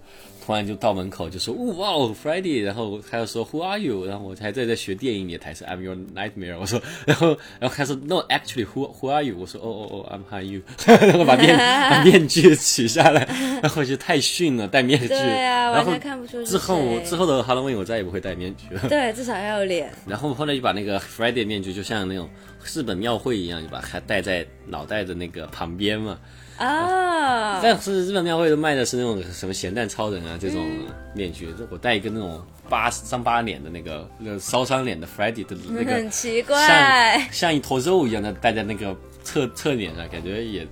[0.46, 4.06] 突然就到门口就说，哇哦，Friday，然后他又说 Who are you？
[4.06, 9.36] 然后我还在在学电影，也台词 I'm your nightmare，我说，然后然后他说 No，actually who who are you？
[9.36, 11.58] 我说哦哦哦，I'm Hi you， 然后把面
[11.90, 13.26] 把面具取下来，
[13.60, 18.82] 然后就太逊了，戴面具，对呀、然后完全看不出之后谁之后的 Halloween 我再也不会戴面具了。
[18.88, 19.92] 对，至少要有脸。
[20.06, 22.30] 然后后来就把那个 Friday 面具，就像那种
[22.72, 26.16] 日本庙会一样，就把它戴在脑袋的那个旁边嘛。
[26.58, 30.66] 啊，但是日本庙会都卖的是那种什么咸蛋超人啊这种
[31.14, 37.32] 面具，就我戴一个那种疤伤疤脸的那个那个烧伤脸的 Freddy 的那个 很奇怪像。
[37.32, 40.66] 像一坨肉一样的戴在那个侧侧脸上，感觉也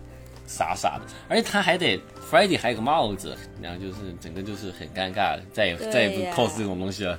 [0.47, 1.03] 傻傻的。
[1.29, 7.19] 而且他还得 Freddy 还有个帽子，然后就是整个就是很尴尬，再也再也不呀 cos 这种东西了。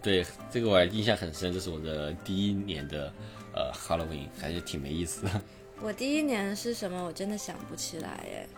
[0.00, 3.12] 对，这个我印象很深，这是我的第一年的
[3.52, 5.30] 呃 Halloween，还是挺没意思的。
[5.80, 7.04] 我第一年是什么？
[7.04, 8.48] 我真的想不起来耶。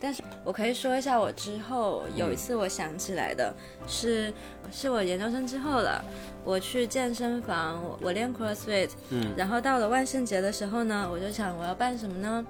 [0.00, 3.54] 但是我可以说一下，我之后有一次我想起来的
[3.86, 4.32] 是，
[4.72, 6.04] 是我研究生之后了。
[6.44, 12.44] 我去健身房，我我练 CrossFit，嗯，然后到了万圣节的时候呢，我就想我要办什么呢？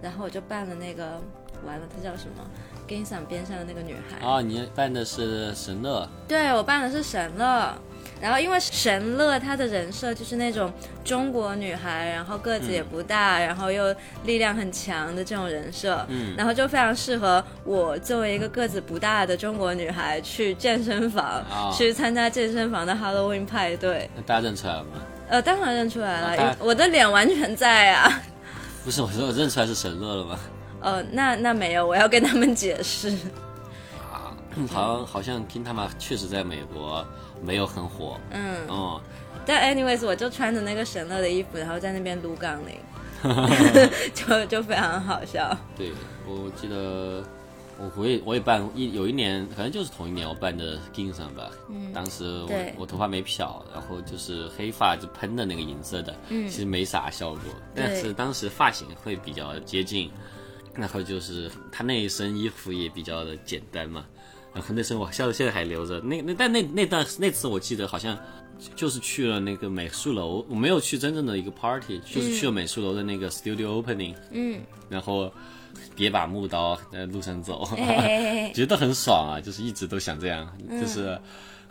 [0.00, 1.20] 然后我就办了那个，
[1.66, 2.48] 完了，它叫什么？
[2.86, 4.24] 跟嗓边上的那个女孩。
[4.24, 7.74] 啊，你办的是神乐，对我办的是神乐，
[8.20, 10.72] 然后因为神乐她的人设就是那种
[11.04, 24.08] 中国女孩，然后个子也不大，然后又力量很强的这种人设，嗯然后就非常适合我作为一个个子不大的中国女孩去健身房，啊去参加健身房的 Halloween 派对。
[24.16, 24.90] 那大家认出来了吗？
[25.28, 28.22] 呃，当然认出来了，我的脸完全在啊。
[28.84, 30.38] 不是，我说我认出来是神乐了吗？
[30.80, 33.08] 呃， 那那没有，我要跟他们解释。
[34.12, 34.36] 啊，
[34.70, 37.04] 好像好像听他们确实在美国
[37.44, 39.00] 没有很火，嗯，哦，
[39.44, 42.74] 但 anyways，我就穿着那个神乐的衣服，然后在那边撸杠铃，
[44.14, 45.56] 就就非常好笑。
[45.76, 45.92] 对，
[46.26, 47.22] 我记得
[47.78, 51.50] 我我也我也办一有一年，可能就是同一年我办的 Ginsan 吧。
[51.68, 57.40] 嗯，当时我我头发没漂，然后就是黑发就喷的那个银色的，嗯，其实没啥效果，
[57.74, 60.10] 但是当时发型会比较接近，
[60.74, 64.06] 然后就是他那一身衣服也比较的简单嘛。
[64.54, 68.16] 然后那身我现在现在还留着，那那但那那段那次我记得好像
[68.76, 75.32] 就是去了那个美术楼，我没有去真正的一个 party，就是去了美术楼的那个 studio opening，嗯，然后
[75.96, 77.68] 别把木刀在路上走，
[78.54, 79.40] 觉得很爽啊！
[79.40, 80.48] 就是一直都想这样，
[80.80, 81.18] 就是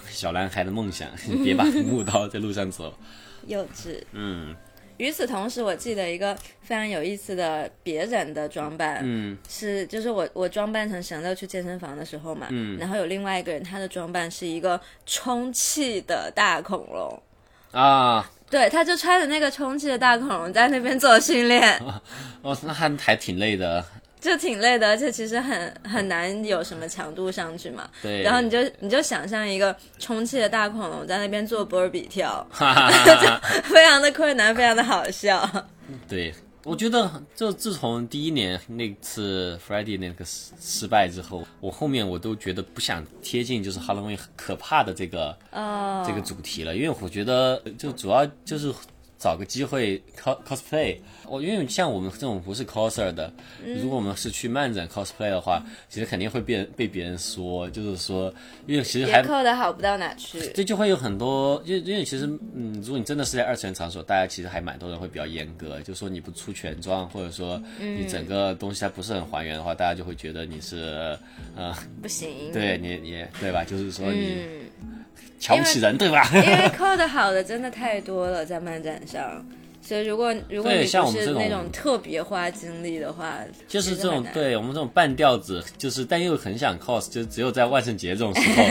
[0.10, 1.10] 小男孩的梦想，
[1.42, 2.94] 别把木刀在路上走。
[3.48, 4.02] 幼稚。
[4.12, 4.54] 嗯
[4.98, 17.22] 与此同时，我记得一个非常有意思的别人的装扮，嗯是就是我我装扮成神乐去健身房的时候嘛，嗯然后有另外一个人，他的装扮是一个充气的大恐龙。
[17.72, 21.76] 啊，对，他就穿着那个充气的大恐龙在那边做训练，
[22.44, 23.84] 哦，那还还挺累的。
[24.24, 27.90] 就挺累的，而且其实很很难有什么强度上去嘛。
[28.02, 35.68] 对，然后你就你就想象一个充气的大恐龙在那边做波尔比跳，哈哈哈哈非常的困难，非常的好笑。
[36.08, 36.34] 对，
[36.64, 48.74] 我觉得就自从第一年那次 Friday 那个失失败之后，我后面我都觉得不想贴近就是 Halloween 可怕的这个哦，这个主题了，因为我觉得就主要就是
[49.24, 50.98] 找个机会 cos cosplay。
[51.30, 53.32] 我因为像我们这种不是 coser 的，
[53.82, 58.32] 如果我们是去漫展 cosplay 的话，其实肯定会被被别人说，就是说，
[58.68, 60.40] 因为其实也还扣的好不到哪去。
[60.54, 71.18] 这就会有很多，因为因为其实，嗯，如果你真的是在二次元场所，大家其实还蛮多人会比较严格，就说你不出全妆，或者说你整个东西还不是很还原的话，大家就会觉得你是，
[71.56, 73.64] 呃，不行，对你你对吧？
[73.64, 74.63] 就是说你嗯，
[75.44, 76.26] 瞧不起人，对吧？
[76.34, 79.46] 因为扣的好的真的太多了，在漫展上。
[79.82, 88.64] 所以如果如果你是像我们这种那种特别花精力的话，就是这种对我们这种半吊子，就是但又很想 cos，就只有在万圣节这种时候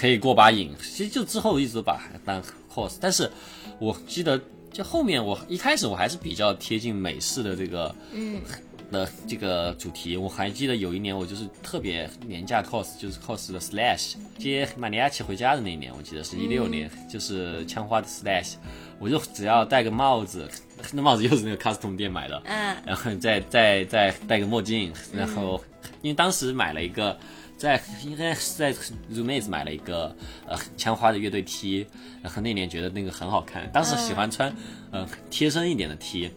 [0.00, 0.74] 可以过把瘾。
[0.82, 2.42] 其实就之后一直把当
[2.74, 3.30] cos，但是
[3.78, 4.40] 我记得
[4.72, 8.40] 就后面我一开始我还是比较贴近美式的这个嗯
[8.90, 10.16] 的这个主题。
[10.16, 18.54] 我还记得有一年我就是特别廉价 cos，就是 cos 的 Slash 接马里亚奇回家的那一年，我记得是一六年，就是枪花的 Slash，
[18.98, 20.48] 我就只要戴个帽子，
[20.92, 22.76] 那帽子又是那个 custom 店买的，嗯。
[22.84, 25.62] 然后再再再戴个墨镜，然后
[26.02, 27.18] 因为当时买了一个，
[27.56, 28.72] 在应该是在
[29.12, 30.14] Zoomaze 买了一个
[30.46, 31.86] 呃枪花的乐队 T，
[32.22, 34.54] 然后那年觉得那个很好看，当时喜欢穿
[34.92, 36.30] 呃贴身一点的 T，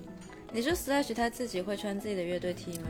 [0.51, 2.87] 你说 Slash 他自己会穿自己的乐队 T 吗？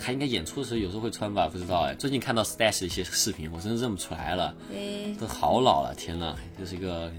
[0.00, 1.94] 他应该演出的时候有时候会穿吧，不知道哎。
[1.94, 7.12] 最近看到 Stash 的一些视频，我真的认不出来了，诶，都好老了，天呐，就是一个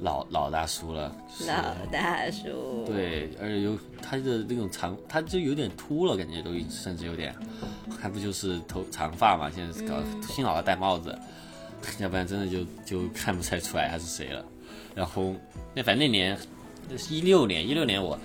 [0.00, 7.34] 老老大叔了，就是老大叔，对，而且有他的那种长，他就有点秃了，感觉都甚至有点，
[8.00, 9.50] 还不就是头长发嘛？
[9.54, 11.16] 现在是搞幸好他戴帽子，
[12.00, 14.42] 要不然真的就就看不太出来他是谁了。
[14.94, 15.34] 然后
[15.74, 16.36] 那反正那年，
[16.88, 18.18] 那是一六年，一六年我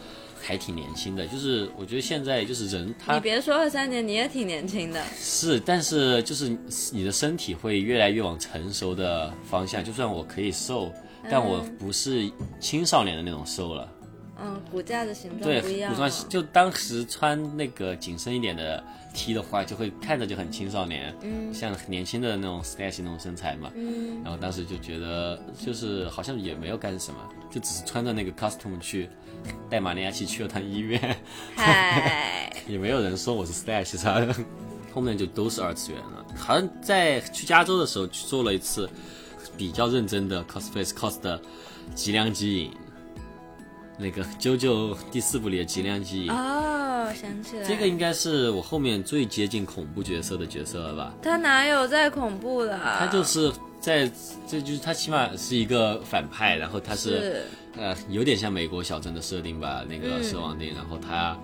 [0.46, 5.04] 还挺年轻的，就是我觉得现在就是人他你别说二三年，你也挺年轻的。
[5.18, 6.56] 是，但是就是
[6.92, 9.84] 你的身体会越来越往成熟的方向。
[9.84, 10.94] 就算我可以瘦，
[11.30, 12.30] 但我不是
[12.60, 13.92] 青少年的那种瘦了。
[14.40, 15.96] 嗯，骨架的形状对，不一样了。
[15.98, 27.20] 古装就当时穿那个紧身一点的 T 的话，就会看着就很青少年，嗯，像年轻的那种 Stash 那种身材嘛，嗯，然后当时就觉得，就是好像也没有干什么，
[27.50, 29.10] 就只是穿着那个 costume 去
[29.70, 31.18] 带马尼亚奇去了趟医院，
[31.56, 34.36] 嗨， 也没有人说我是 Stash 啥的，
[34.94, 36.26] 后面就都是二次元了。
[36.36, 38.90] 好像在去加州的时候去做了一次
[39.56, 41.40] 比较认真的 cosplay cos 的
[41.94, 42.72] 吉良吉影，
[43.98, 51.14] 那个《啾啾》第四部里的吉良吉影，哦，想起来，这个应该是我后面最接近恐怖角色的角色了吧？
[51.22, 52.98] 他哪有在恐怖啦？
[53.00, 54.12] 他就是在，
[54.48, 57.44] 这就是他起码是一个反派，然后他是是
[57.78, 61.38] 呃有点像美国小镇的设定吧，那个嗯蛇王定，然后他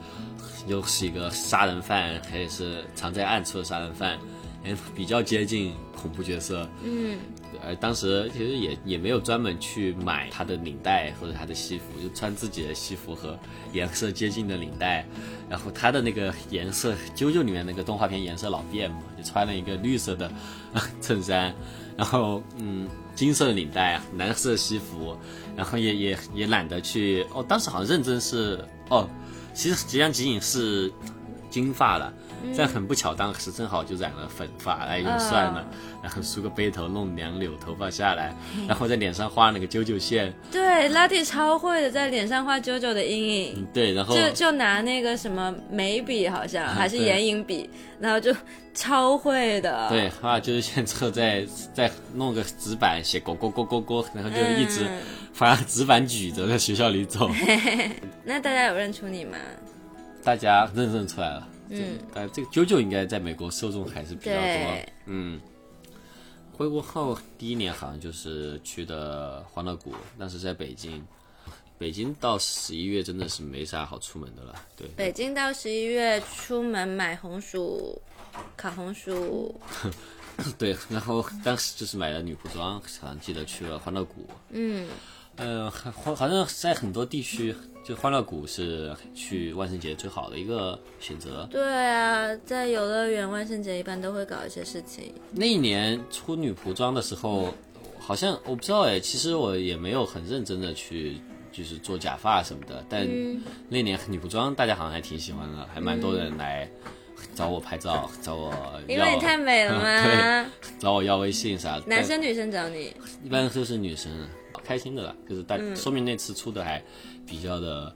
[0.67, 4.17] 又是一个杀人犯，还是藏在暗处的杀人犯，
[4.63, 6.67] 哎，比较接近恐怖角色。
[6.83, 7.17] 嗯，
[7.63, 13.37] 呃，当时其实也也没有专门去买他的领带或者他的西服，就穿自己的西服和
[13.71, 15.05] 颜色接近的领带。
[15.49, 20.31] 然后他的那个颜色，《啾啾》里面那个动画片颜色老变嘛，就穿了一个绿色的
[21.01, 21.53] 衬衫，
[21.97, 25.15] 然后嗯金色的领带，蓝色西服，
[25.55, 29.07] 然后也也也懒得去哦，当时好像认真是哦，
[29.53, 30.91] 其实吉良吉影是
[31.49, 32.13] 金发了，
[32.53, 35.65] 这样很不巧，当时正好就染了粉发，哎，就算了，
[36.01, 38.35] 然后梳个背头，弄两绺头发下来，
[38.67, 43.53] 然后在脸上画那个啾啾线，对，拉蒂超会的，在脸上画啾啾的阴影。
[43.57, 48.35] 嗯，对，然后就就拿那个什么眉笔，好像还是眼影笔，然后就
[48.73, 49.87] 超会的。
[49.89, 55.01] 对，画啾啾线之后再再弄个纸板写勾勾勾勾勾，然后就一直嗯
[55.37, 57.29] 把纸板举着在学校里走，
[58.23, 59.37] 那大家有认出你吗？
[60.23, 61.47] 大家认认出来了。
[61.71, 64.93] 嗯，呃，这个啾啾应该在美国受众还是比较多对。
[65.05, 65.41] 嗯，
[66.51, 71.03] 回国后第一年好像就是去的欢乐谷，但是在北京。
[71.77, 74.87] 北京到十一月真的是没啥好出门的了，对。
[74.89, 77.99] 北京到十一月出门买红薯、
[78.55, 79.59] 烤红薯，
[80.59, 84.29] 对，然后当时就是买了女仆装，好像记得去了欢乐谷。
[84.51, 84.87] 嗯，
[85.37, 91.47] 呃，好好像在很多地区，就欢乐谷是去万圣节最好的一个选择。
[91.51, 95.13] 对啊，在游乐园万圣节一般都会搞一些事情。
[95.31, 97.53] 那一年出女仆装的时候，
[97.99, 101.17] 好像我不知道哎，其实我也没有很认真的去
[101.51, 103.07] 就是做假发什么的，但
[103.67, 106.69] 那年女仆装大家好像还挺喜欢的，还蛮多人来
[107.35, 108.53] 找我拍照，找我，
[108.87, 110.51] 因为你太美了 吗？
[110.79, 111.83] 找我要微信啥的。
[111.87, 114.11] 男生女生找你，一般都是女生，
[114.63, 116.81] 开心的啦，就是大、嗯说明那次出的还
[117.25, 117.93] 比较的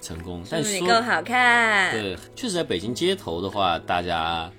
[0.00, 0.42] 成功。
[0.50, 1.92] 但你说够好看。
[1.92, 4.50] 对，确实在北京街头的话，大家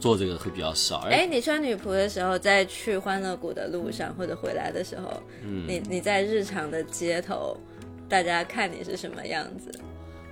[0.00, 0.98] 做这个会比较少。
[1.10, 5.10] 哎，你穿女仆的时候，在去欢乐谷的路上或者回来的时候，
[5.42, 7.56] 嗯你你在日常的街头，
[8.08, 9.70] 大家看你是什么样子？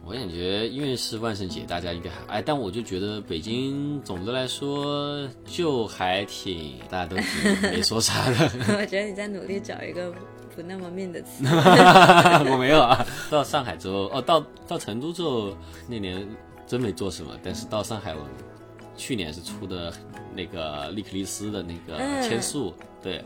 [0.05, 8.51] 我感觉，因为是万圣节，大家应该还哎，但我就觉得北京总的来说就还挺，大家都挺 没说啥的。
[8.81, 10.11] 我觉得你在努力找一个
[10.59, 11.44] 不那么命的词。
[12.51, 13.07] 我没有啊。
[13.31, 16.27] 到上海之后，哦，到到成都之后，那年
[16.66, 17.38] 真没做什么。
[17.44, 18.23] 但是到上海，我
[18.97, 19.92] 去年是出的
[20.35, 23.25] 那个利克利斯的那个嗯签数，对，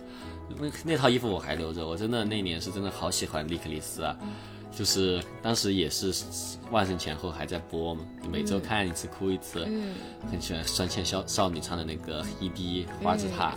[0.60, 1.86] 那那套衣服我还留着。
[1.86, 4.14] 我真的那年是真的好喜欢利克利斯啊。
[4.70, 6.14] 就是当时也是
[6.70, 9.94] 万圣前后还在播嘛，每周看一次哭一次，嗯
[10.30, 13.54] 很喜欢酸欠少少女唱的那个 ED 花之塔，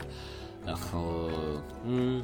[0.65, 1.29] 然后
[1.85, 2.21] 嗯，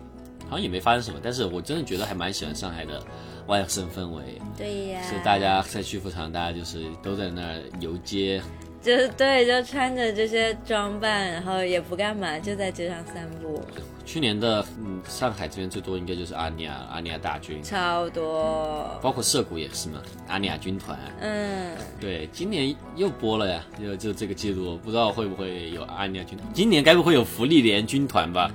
[0.51, 3.01] 好像也没发生什么，但是我真的觉得还蛮喜欢上海的
[3.47, 4.21] 万圣氛围，
[4.57, 8.41] 对呀，是大家在曲阜场，大家就是都在那儿游街，
[8.81, 13.63] 就是对，就穿着这些装扮，然后也不干嘛，就在街上散步，
[14.05, 18.99] 去年的嗯上海这边最多应该就是阿尼亚阿尼亚大军，超多。
[19.01, 20.99] 包括涩谷也是嘛，阿尼亚军团。
[21.21, 26.45] 嗯，对，今年又播了呀，就就这个季度，不知道会不会有阿尼亚军团。
[26.53, 28.51] 今年该不会有福利连军团吧？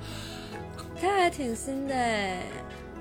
[0.99, 2.43] 他还挺新的哎，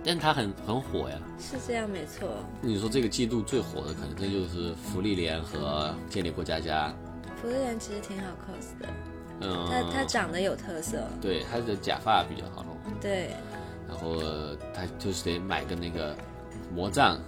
[0.04, 1.16] 但他很很火呀。
[1.38, 2.28] 是这样没错。
[2.60, 6.92] 你说这个季度最火的，可能这就是福利莲和建立过家家。
[7.40, 8.88] 福利莲其实挺好 cos 的，
[9.40, 13.30] 嗯，他他长得有特色，对他的假发比较好弄，对，
[13.86, 14.16] 然后
[14.74, 16.16] 他就是得买个那个
[16.74, 17.20] 魔杖，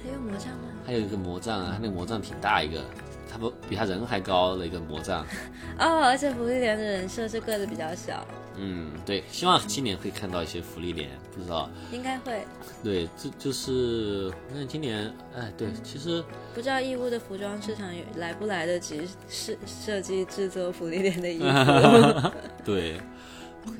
[0.00, 0.68] 他用魔杖吗？
[0.86, 2.84] 还有一个魔杖啊，他那个魔杖挺大一个，
[3.30, 5.26] 他不比他人还高的一个魔杖。
[5.80, 8.24] 哦，而且福利莲的人设是个子比较小，
[8.56, 11.68] 嗯，对，希望今年会看到一些福利点，不知道。
[11.92, 12.44] 应该会。
[12.82, 16.22] 对，这就是那今年，哎，对，其实
[16.54, 22.30] 不知道义乌的服装市场有来不来得及设设计制作福利点的衣服。
[22.64, 23.00] 对，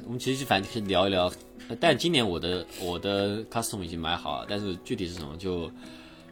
[0.07, 1.31] 我们其实反正可以聊一聊。
[1.67, 5.71] 呃但今年我的我的 custom 已经买好了，但是具体是什么就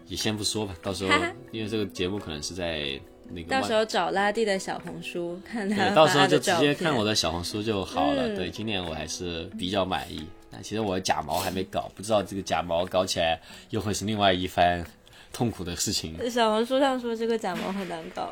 [0.07, 0.75] 也先不说吧。
[0.83, 1.11] 到时候
[1.53, 6.75] 因为这个节目可能是在那个到时候找拉蒂的小红书看他对，到时候就直接。
[6.75, 8.29] 看我的小红书就好了。
[8.29, 10.27] 嗯对，今年我还是比较满意。
[10.51, 13.41] 但其实我的假毛还没搞，不知道这个假毛搞起来
[13.71, 14.85] 又会是另外一番
[15.33, 16.15] 痛苦的事情。
[16.31, 18.29] 小红书上说这个假毛很难搞，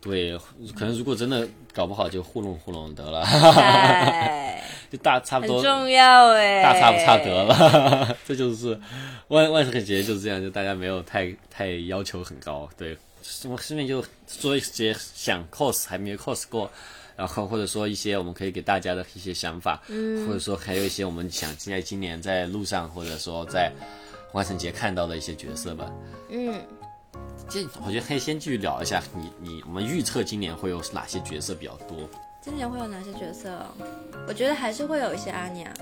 [0.00, 0.38] 对，
[0.76, 3.22] 可能如果真的搞不好就糊弄糊弄得了。
[3.22, 8.78] 哎， 就大差不多很重要哎，大差不差得了， 这就是
[9.26, 12.96] 万万圣节就是这样，就大家没有太太要求很高，对，
[13.48, 16.70] 我顺便就说一些想 cos 还没有 cos 过，
[17.16, 23.72] 然后或者说一些我们可以给大家的一些想法，嗯，或者说还有一些我们想在今年在路上或者说在
[24.32, 25.90] 万圣节看到的一些角色吧，
[26.28, 26.60] 嗯，
[27.48, 32.08] 这我觉得可以先继续聊一下，你你我们预测今年会有哪些角色比较多？
[32.42, 33.64] 今年会有哪些角色？
[34.28, 35.72] 我觉得还是会有一些阿尼亚，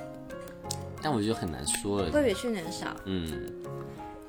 [1.02, 2.96] 但我觉得很难说了，会比去年少。
[3.04, 3.50] 嗯。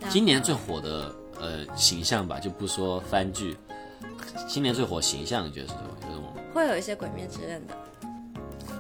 [0.10, 3.58] 今年最火的呃形象吧，就不说番剧，
[4.48, 6.24] 今年最火形象的角色这种
[6.54, 7.74] 会有一些鬼灭之刃的。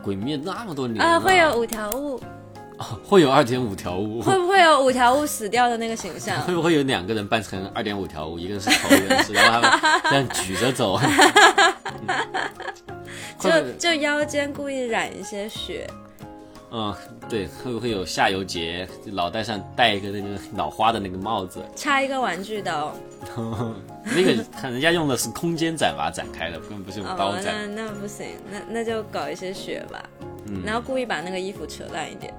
[0.03, 2.21] 鬼灭那么多年啊，会有五条悟，
[2.78, 6.41] 哦会有二点五条悟，会不会有五条悟死掉的那个形象？
[6.43, 10.99] 会不会有两个人扮成二点五条悟，一个是头，一个是，然后他们这样举着走，
[13.39, 13.49] 就
[13.80, 15.89] 就腰间故意染一些血，
[16.76, 16.93] 嗯
[17.30, 21.61] 对，会不会有下游节脑袋上戴一个那个脑花的那个帽子？
[21.76, 22.91] 插一个玩具刀。
[24.03, 27.74] 那个看人家用的是空间斩把它展开的，根本不是用刀哦，斩。
[27.76, 30.03] 那那不行，那那就搞一些血吧，
[30.47, 32.34] 嗯然后故意把那个衣服扯烂一点。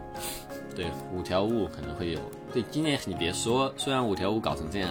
[0.75, 2.19] 对，五条悟可能会有。
[2.53, 4.91] 对，今年你别说，虽然五条悟搞成这样，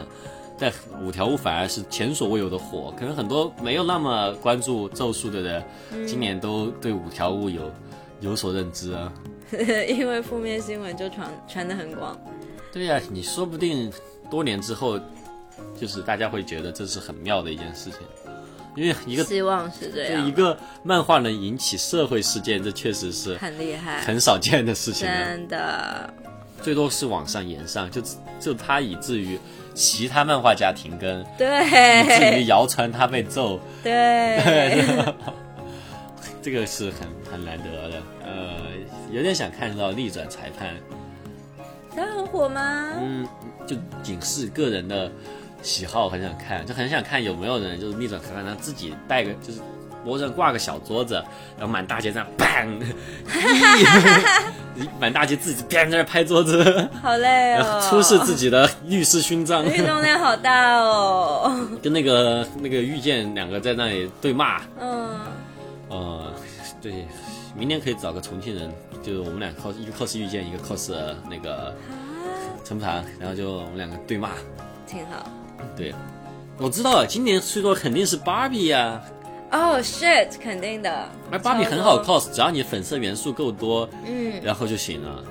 [0.58, 0.72] 但
[1.02, 2.94] 五条悟反而是前所未有的火。
[2.98, 5.64] 可能很多没有那么关注咒术的人，
[6.08, 7.70] 今年都对五条悟有
[8.22, 9.12] 有所认知啊。
[9.88, 12.20] 因为负面新闻就传传的很广。
[12.72, 13.92] 对呀、你说不定
[14.30, 15.00] 多年之后，
[15.80, 18.00] 就是大家会觉得这是很妙的一件事情，
[18.76, 25.14] 因为一个希望是这这样，一个漫画能引起社会事件，这确实是很厉害，很少见的事情啊。
[25.14, 26.14] 真的。
[26.62, 28.02] 最多是网上延上，就
[28.40, 29.38] 就他以至于
[29.74, 34.82] 其他漫画家停更，对以至于谣传他被揍，对，
[36.42, 38.02] 这个是很很难得的。
[38.24, 38.73] 呃，
[39.14, 40.74] 有点想看到逆转裁判，
[41.96, 42.94] 他很火吗？
[43.00, 43.28] 嗯，
[43.68, 45.12] 就仅是个人的
[45.62, 49.60] 喜好，很想看，就很想看有没有人就是逆转裁判，然后自己带个就是
[50.04, 51.14] 脖子上挂个小桌子，
[51.58, 52.82] 然后满大街上砰，
[55.00, 59.64] 满大街自己砰在那拍桌子，好累然哦，后出示自己的律师勋章。
[59.64, 61.70] 运动量好大哦。
[61.82, 65.10] 跟那个那个遇见两个在那里对骂，嗯，
[65.90, 66.34] 呃，
[66.82, 67.08] 对，
[67.56, 68.70] 明天可以找个重庆人，
[69.04, 70.94] 就是我们俩 cos 一个 cos 遇见，一个 cos
[71.30, 71.76] 那个
[72.64, 74.30] 陈不堂，然后就我们两个对骂。
[74.88, 75.30] 挺好。
[75.76, 75.94] 对，
[76.58, 79.02] 我知道了，今年最多肯定是芭比呀，
[79.52, 81.10] 哦、shit，肯定的。
[81.32, 85.24] 而芭比很好 cos，只要你粉色元素够多，嗯，然后就行了。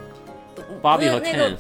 [0.80, 1.54] 芭比和那个 Ken，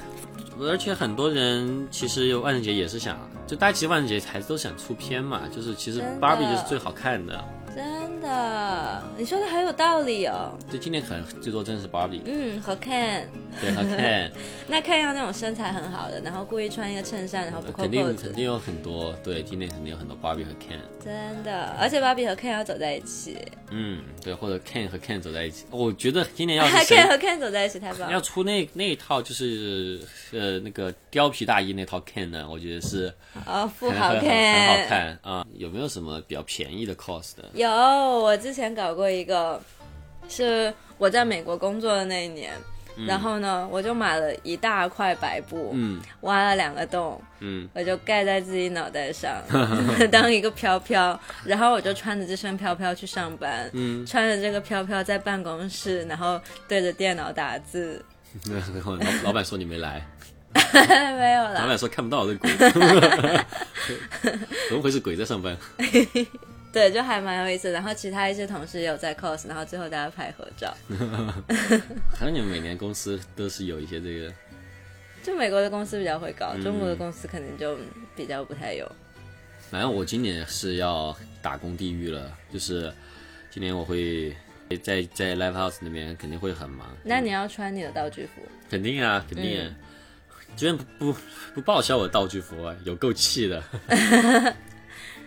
[0.60, 7.44] 而且很多人其实万圣节也是想，就大家其实万圣节还是都想出片嘛，就是其实芭比就是最好看的。
[7.74, 10.56] 真的，你说的很有道理哦。
[10.70, 13.24] 对，今年可能最多真的是芭比，嗯，和 Ken，
[13.60, 14.30] 对和 Ken。
[14.68, 21.74] 那 Ken 要那种身材很好的，然后故意穿一个衬衫，然后不扣肯定扣子，肯定有很多，对，今年肯定有很多芭比和 Ken，真的。
[21.78, 23.36] 而且芭比和 Ken 要走在一起
[23.70, 25.64] 嗯，对，或者 Ken 和 Ken 走在一起。
[25.70, 28.20] 我觉得今年要是， Ken 和 Ken 走在一起太棒要。
[28.20, 30.00] 出那那一套，就是
[30.30, 33.12] 呃那个貂皮大衣那套 Ken 呢，我觉得是
[33.46, 37.44] 哦，富豪可能会很 Ken 很好看啊、有没有什么比较便宜的 cos 的？
[37.62, 39.60] 有，我之前搞过一个，
[40.28, 42.52] 是我在美国工作的那一年，
[43.06, 46.00] 然后呢，我就买了一大块白布，嗯。
[46.20, 49.42] 挖了两个洞，嗯，我就盖在自己脑袋上，
[50.12, 54.04] 当一个飘飘，然后我就穿着这身飘飘去上班，嗯。
[54.06, 58.04] 穿着这个飘飘在办公室，然后对着电脑打字，
[59.24, 60.06] 老板说你没来，
[60.72, 62.50] 没有了，老板说看不到这鬼，
[64.68, 65.00] 怎么回事？
[65.00, 65.56] 鬼在上班？
[66.72, 67.70] 对，就还蛮有意思。
[67.70, 70.74] 然后其他一些同事也有在 cos，然后最后大家拍合照。
[72.18, 74.32] 可能你们每年公司都是有一些这个，
[75.22, 77.76] 就美国的公司比较会搞，嗯中国的公司可能就
[78.16, 78.90] 比较不太有。
[79.70, 82.92] 反正我今年是要打工地狱了，就是
[83.50, 84.34] 今年我会
[84.82, 89.70] 在在 live house 那边肯定会很忙，那你要穿你的道具服，肯定啊，肯定、啊。
[90.54, 91.18] 居然不不
[91.54, 93.62] 不报销我道具服啊，有够气的！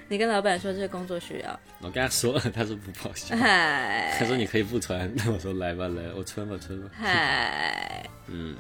[0.08, 1.60] 你跟老板说这是工作需要。
[1.82, 6.90] 我跟他说了， 他说不报销，嗨他说你可以不穿，那 我说来吧来，我穿吧穿吧。
[6.94, 8.56] 嗨， 嗯，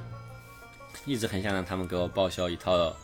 [1.05, 2.95] 一直很想让他们给我报销一套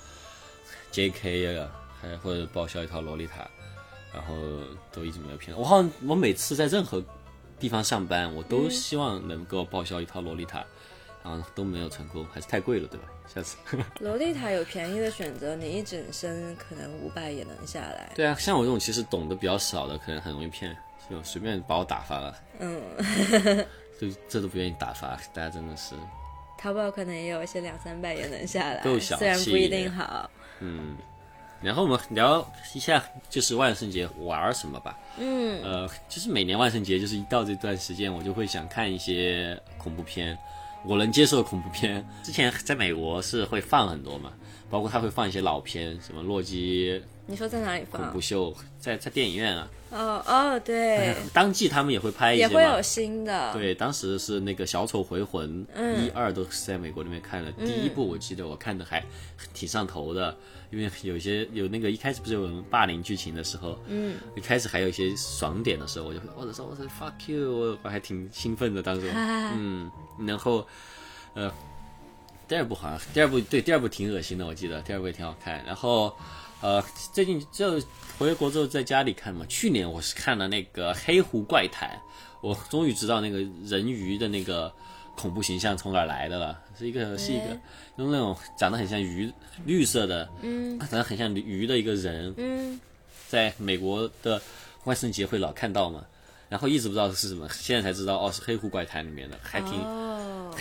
[0.92, 1.58] J.K.
[1.58, 1.72] 啊，
[2.02, 3.48] 还或者报销一套洛丽塔，
[4.14, 4.36] 然后
[4.92, 5.62] 都一直没有骗我。
[5.64, 7.04] 我好像我每次在任何
[7.60, 10.66] 地方上班，我都希望能给我报销一套洛丽塔，
[11.24, 13.06] 然后都没有成功，还是太贵了，对吧？
[13.34, 13.58] 下次。
[14.00, 18.12] 洛丽塔有便宜的选择，你一整身可能五百也能下来。
[18.16, 20.76] 对啊，像我这种其实懂得比较少的，可能很容易骗，
[21.10, 22.36] 就随便把我打发了。
[22.60, 22.82] 嗯，
[24.00, 25.96] 就这都不愿意打发，大家真的是，
[26.58, 30.30] 淘宝可能也有一些两三百也能下来，够小虽然气不一定好。
[30.60, 30.98] 嗯。
[31.62, 32.44] 然后我们聊
[32.74, 34.98] 一下，就是万圣节玩什么吧。
[35.20, 40.36] 嗯，呃，就是每年万圣节，就是一到这段时间，我就会想看一些恐怖片，
[40.86, 42.06] 我能接受的恐怖片。
[42.24, 44.32] 之前在美国是会放很多嘛，
[44.72, 48.22] 包括他会放一些老片，什么《洛基你说在哪里放恐怖？
[48.22, 52.52] 秀》，在在电影院啊，哦哦，对， 当季他们也会拍一些嘛。
[52.52, 53.54] 也会有新的。
[53.54, 57.52] 对，当时是那个《小丑回魂》嗯一二都是在美国那边看的。
[57.52, 59.04] 第一部我记得我看的还
[59.54, 60.36] 挺上头的，
[60.72, 69.10] 因为有些有那个一开始不是有人霸凌剧情的时候，嗯，一开始还有一些爽点的时候，我就会我的说我说 fuck you，我我还挺兴奋的当时，
[69.56, 69.90] 嗯，
[70.26, 70.66] 然后
[71.34, 71.50] 呃，
[72.52, 75.64] 第二部好像第二部对第二部挺恶心的，我记得第二部也挺好看。
[75.64, 76.14] 然后
[76.60, 76.84] 呃，
[77.14, 77.82] 最近就
[78.20, 81.90] 回国之后在家里看嘛，去年我是看了那个《黑狐怪谈》，
[82.42, 84.70] 我终于知道那个人鱼的那个
[85.16, 87.58] 恐怖形象从哪来的了，是一个是一个
[87.96, 89.32] 用那种长得很像鱼
[89.64, 92.78] 绿色的，嗯，长得很像鱼的一个人，嗯，
[93.30, 94.42] 在美国的
[94.84, 96.06] 万圣节会老看到嘛，
[96.50, 99.72] 然后一直不知道是什么，现在才知道哦是《黑狐怪谈》里面的，还挺、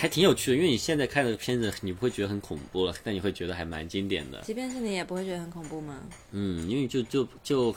[0.01, 4.41] 还挺有趣的，因为你现在看这个片子，你不会觉得很恐怖了，但你会觉得还蛮经典的。
[4.41, 6.01] 即便是你也不会觉得很恐怖吗？
[6.31, 7.75] 嗯，因为就就就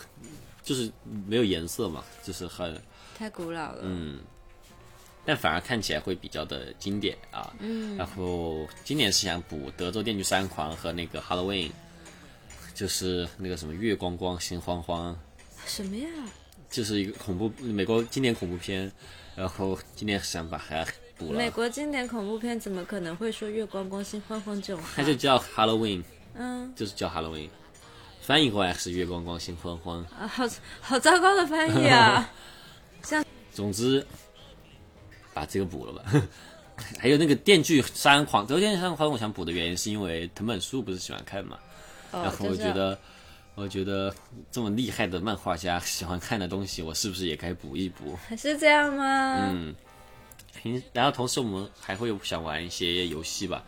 [0.62, 0.90] 就是
[1.26, 2.80] 没有颜色嘛，就是很
[3.14, 3.82] 太古老了。
[3.82, 4.20] 嗯，
[5.26, 7.54] 但反而看起来会比较的经典啊。
[7.58, 11.72] 嗯，然后今年是想补《德州电锯杀人狂》和那个 Halloween，
[12.74, 15.14] 就是那个什么月光光心慌慌，
[15.66, 16.08] 什么呀？
[16.70, 18.90] 就是一个恐怖美国经典恐怖片，
[19.36, 20.86] 然后今年想把它
[21.16, 25.04] 补了美，国经典恐怖片怎么可能会说月光光心慌慌这种话它？
[25.04, 26.02] 就叫 Halloween，
[26.34, 27.48] 嗯就是叫 Halloween，
[28.20, 30.04] 翻译过来是月光光心慌慌。
[30.18, 30.44] 啊，好
[30.80, 32.30] 好糟糕的翻译啊！
[33.02, 34.04] 像总之，
[35.32, 36.04] 把这个补了吧。
[36.98, 41.56] 还有那个《电锯杀人狂》，《德州电锯杀人狂》，我想补的原因是因为藤本树不是喜欢看嘛，
[42.10, 42.98] 哦然后我觉得，
[43.54, 44.12] 我觉得
[44.50, 48.18] 这么厉害的漫画家喜欢看的东西，我是不是也该补一补？
[48.26, 49.50] 还是这样吗？
[49.52, 49.72] 嗯，
[50.62, 53.62] 平，然后同时我们还会想玩一些游戏吧。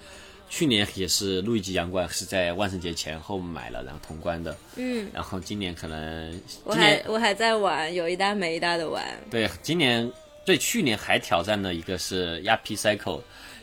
[0.49, 4.57] 去年也是《路易吉洋馆》是在万圣节前后买了，然后通关的。
[4.77, 9.05] 嗯，然后今年可能，我还我还在玩，有一搭没一搭的玩。
[9.29, 10.09] 对，今年
[10.45, 13.21] 对去年还挑战的一个是亚皮 Cycle，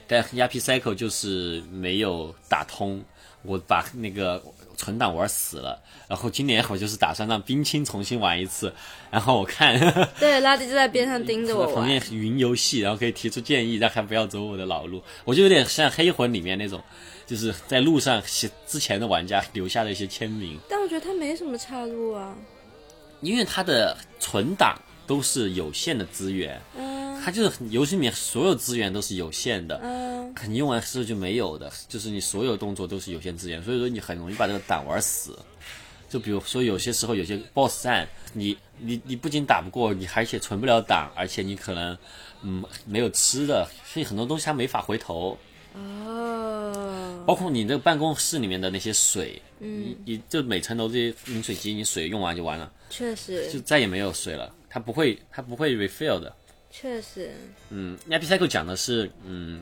[0.08, 3.02] 但亚皮 Cycle 就是没有打通，
[3.44, 4.44] 我把那个
[4.76, 5.82] 存档玩死了。
[6.08, 8.72] 然后今年我就是打算让冰清重新玩一次，
[9.10, 9.80] 然后我看
[10.20, 12.02] 对，拉蒂就在边上盯着我玩旁边。
[12.12, 15.02] 云游戏，然后可以提出建议，让他不要走我的老路。
[15.26, 16.80] 我就有点像黑魂里面那种，
[17.26, 22.36] 就是在路上写之前的玩家留下的一些签名，但我觉得他没什么岔路啊。
[23.22, 27.04] 因为他的存档都是有限的资源，嗯。
[27.24, 35.40] 它就是游戏里面所有资源都是有限的，嗯，你用完之后就没有的，就是你所有动作都是有限资源，所以说你很容易把这个档玩死。
[36.10, 41.98] 就比如说有些时候有些 BOSS 战，你你你不仅打不过，你而且存不了档，而且你可能
[42.42, 45.38] 嗯没有吃的，所以很多东西它没法回头。
[45.76, 53.50] 哦，包括你这个办公室里面的那些水，嗯，你就每层楼这些饮水机，你水用完就完了，确实。
[53.50, 56.36] 就再也没有水了，它不会它不会 refill 的。
[56.72, 57.30] 确实，
[57.70, 59.62] 嗯 a p Cycle 讲的是，嗯，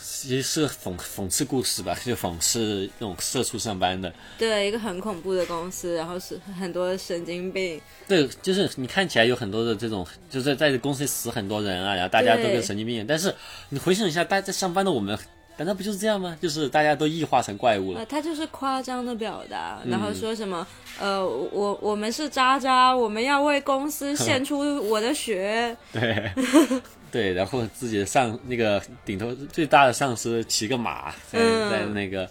[0.00, 4.12] 其实是讽讽刺故事吧，就讽刺那种社畜上班的。
[4.36, 13.06] 对一个很恐怖的公司，然后是很多神经病，对，就是你看起来有很多的这种，就在在公司里死很多人啊，然后大家都对跟神经病一样。
[13.06, 13.32] 但是
[13.68, 15.16] 你回想一下，大家在上班的我们，
[15.56, 16.36] 难道不就是这样吗？
[16.40, 18.00] 就是大家都异化成怪物了。
[18.00, 20.66] 啊，他就是夸张的表达，然嗯后说什么，
[20.98, 26.30] 呃，我我们是渣渣，我们要为公司献出我的血， 对。
[27.12, 31.70] 对，然后自己的上那个顶头最大的上司骑个马，在、嗯。
[31.70, 32.28] 在那个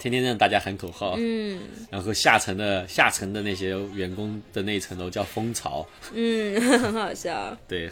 [0.00, 1.14] 天天让大家喊口号。
[1.16, 1.60] 嗯。
[1.92, 7.88] 然后下层的下层的那些员工的那一层楼叫蜂巢，嗯，很好笑，对，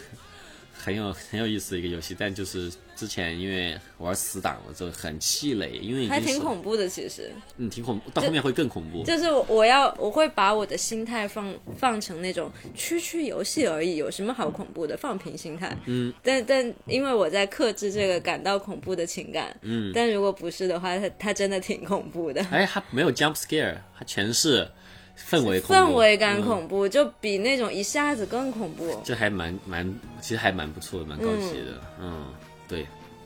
[0.77, 7.31] 很有很有意思的一个游戏，但就是之前因为玩死党了，就很气馁，因为还挺恐怖的，其实。
[7.57, 9.03] 嗯，挺恐怖，到后面会更恐怖。
[9.03, 14.95] 就是我要我会把我的心态放放成那种区区游戏而已，有什么好恐怖的？
[14.97, 15.75] 放平心态。
[15.85, 19.55] 嗯，但但因为我在克制这个感到恐怖的情感。
[19.61, 24.69] 嗯，但如果不是的话，它它真的挺恐怖的，哎，它没有 jump scare，它全是
[25.17, 29.01] 氛围氛围感嗯恐怖，就比那种一下子更恐怖。
[29.03, 29.87] 这还蛮蛮，
[30.21, 31.81] 其实还蛮不错的，蛮高级的。
[31.99, 32.33] 嗯，
[32.67, 32.85] 对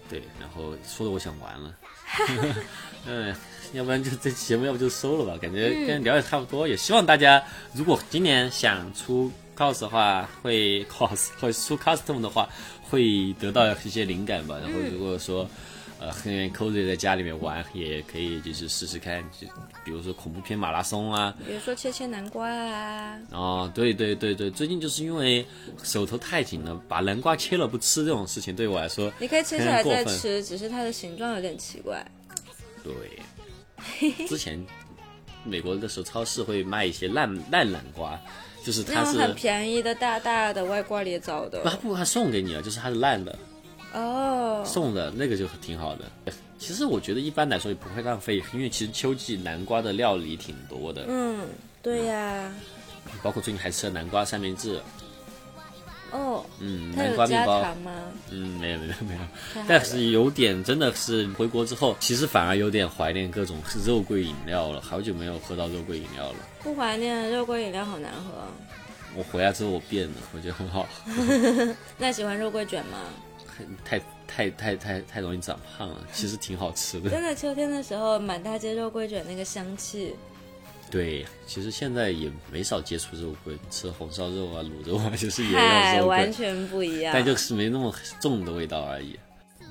[0.09, 1.75] 对，然后说的我想玩了。
[3.05, 3.35] 嗯，
[3.73, 6.67] 要不然就这期节目要不就收了吧，感觉跟聊也差不多。
[6.67, 7.41] 也希望大家
[7.73, 12.49] 如果今年想出 cos 的话会 cos 会出 custom 的话
[12.89, 14.57] 会得到一些灵感吧。
[14.61, 15.47] 然后如果说
[15.99, 19.45] 呃很 cozy 在家里面玩，也可以就是试试看，就
[19.83, 21.35] 比如说恐怖片马拉松啊。
[21.45, 25.45] 比如说切切南瓜啊，哦，对对对对，最近就是因为
[25.83, 32.05] 手头太紧了，把南瓜切了不吃这种事情对我来说你可以切下来再吃，只是它的形状有点奇怪。
[32.81, 34.65] 对， 之前
[35.43, 38.17] 美国的时候，超市会卖一些烂烂南瓜，
[38.63, 43.37] 就是它是很便宜的大大的外挂裂枣的不，它不它送给你了，就是它是烂的
[43.93, 46.05] 哦，送的那个就挺好的。
[46.57, 51.47] 其实我觉得一般来说也不会浪费，因为其实秋季南瓜的料理挺多的，嗯，
[51.81, 52.51] 对呀、
[53.23, 54.79] 包括最近还吃了南瓜三明治，
[56.11, 57.91] 哦，嗯，南瓜面包，吗？
[58.29, 59.19] 嗯，没有没有没有，
[59.67, 66.37] 但是有点真的是回国之后，其实反而有点怀念各种肉桂饮料了，好久没有喝到肉桂饮料了。
[66.61, 68.43] 不怀念肉桂饮料好难喝。
[69.15, 70.85] 我回来之后我变了，我觉得很好，
[71.97, 72.97] 那喜欢肉桂卷吗？
[73.83, 77.09] 太太太太太容易长胖了，其实挺好吃的。
[77.11, 80.15] 真的，秋天的时候满大街肉桂卷那个香气，
[80.91, 87.11] 对，其实现在也没少接触肉桂，吃红烧肉啊、卤肉啊，就是也有嗨，肉桂，完全不一样。
[87.15, 89.17] 但就是没那么重的味道而已。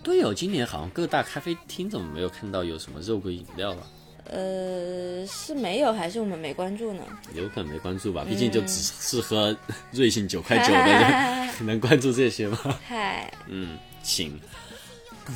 [0.03, 3.87] 对哦，今年好像各大咖啡厅怎么没有看到有什么肉桂饮料啊？
[4.31, 7.03] 呃是没有还是我们没关注呢？
[7.35, 9.57] 有可能没关注吧毕竟就只是喝
[9.93, 12.59] 瑞幸九块九的人 能关注这些吗？
[12.87, 13.33] 嗨。
[13.47, 14.39] 嗯行。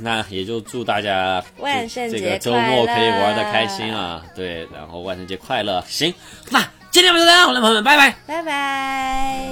[0.01, 5.85] 那也就祝大家万圣节这个周末可以玩的开心啊对然后万圣节快乐。
[5.87, 6.13] 行
[6.51, 8.17] 那今天晚上大家好朋友们拜拜。
[8.27, 9.51] 拜拜。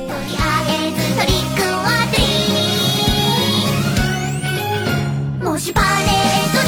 [5.42, 6.59] 我是巴黎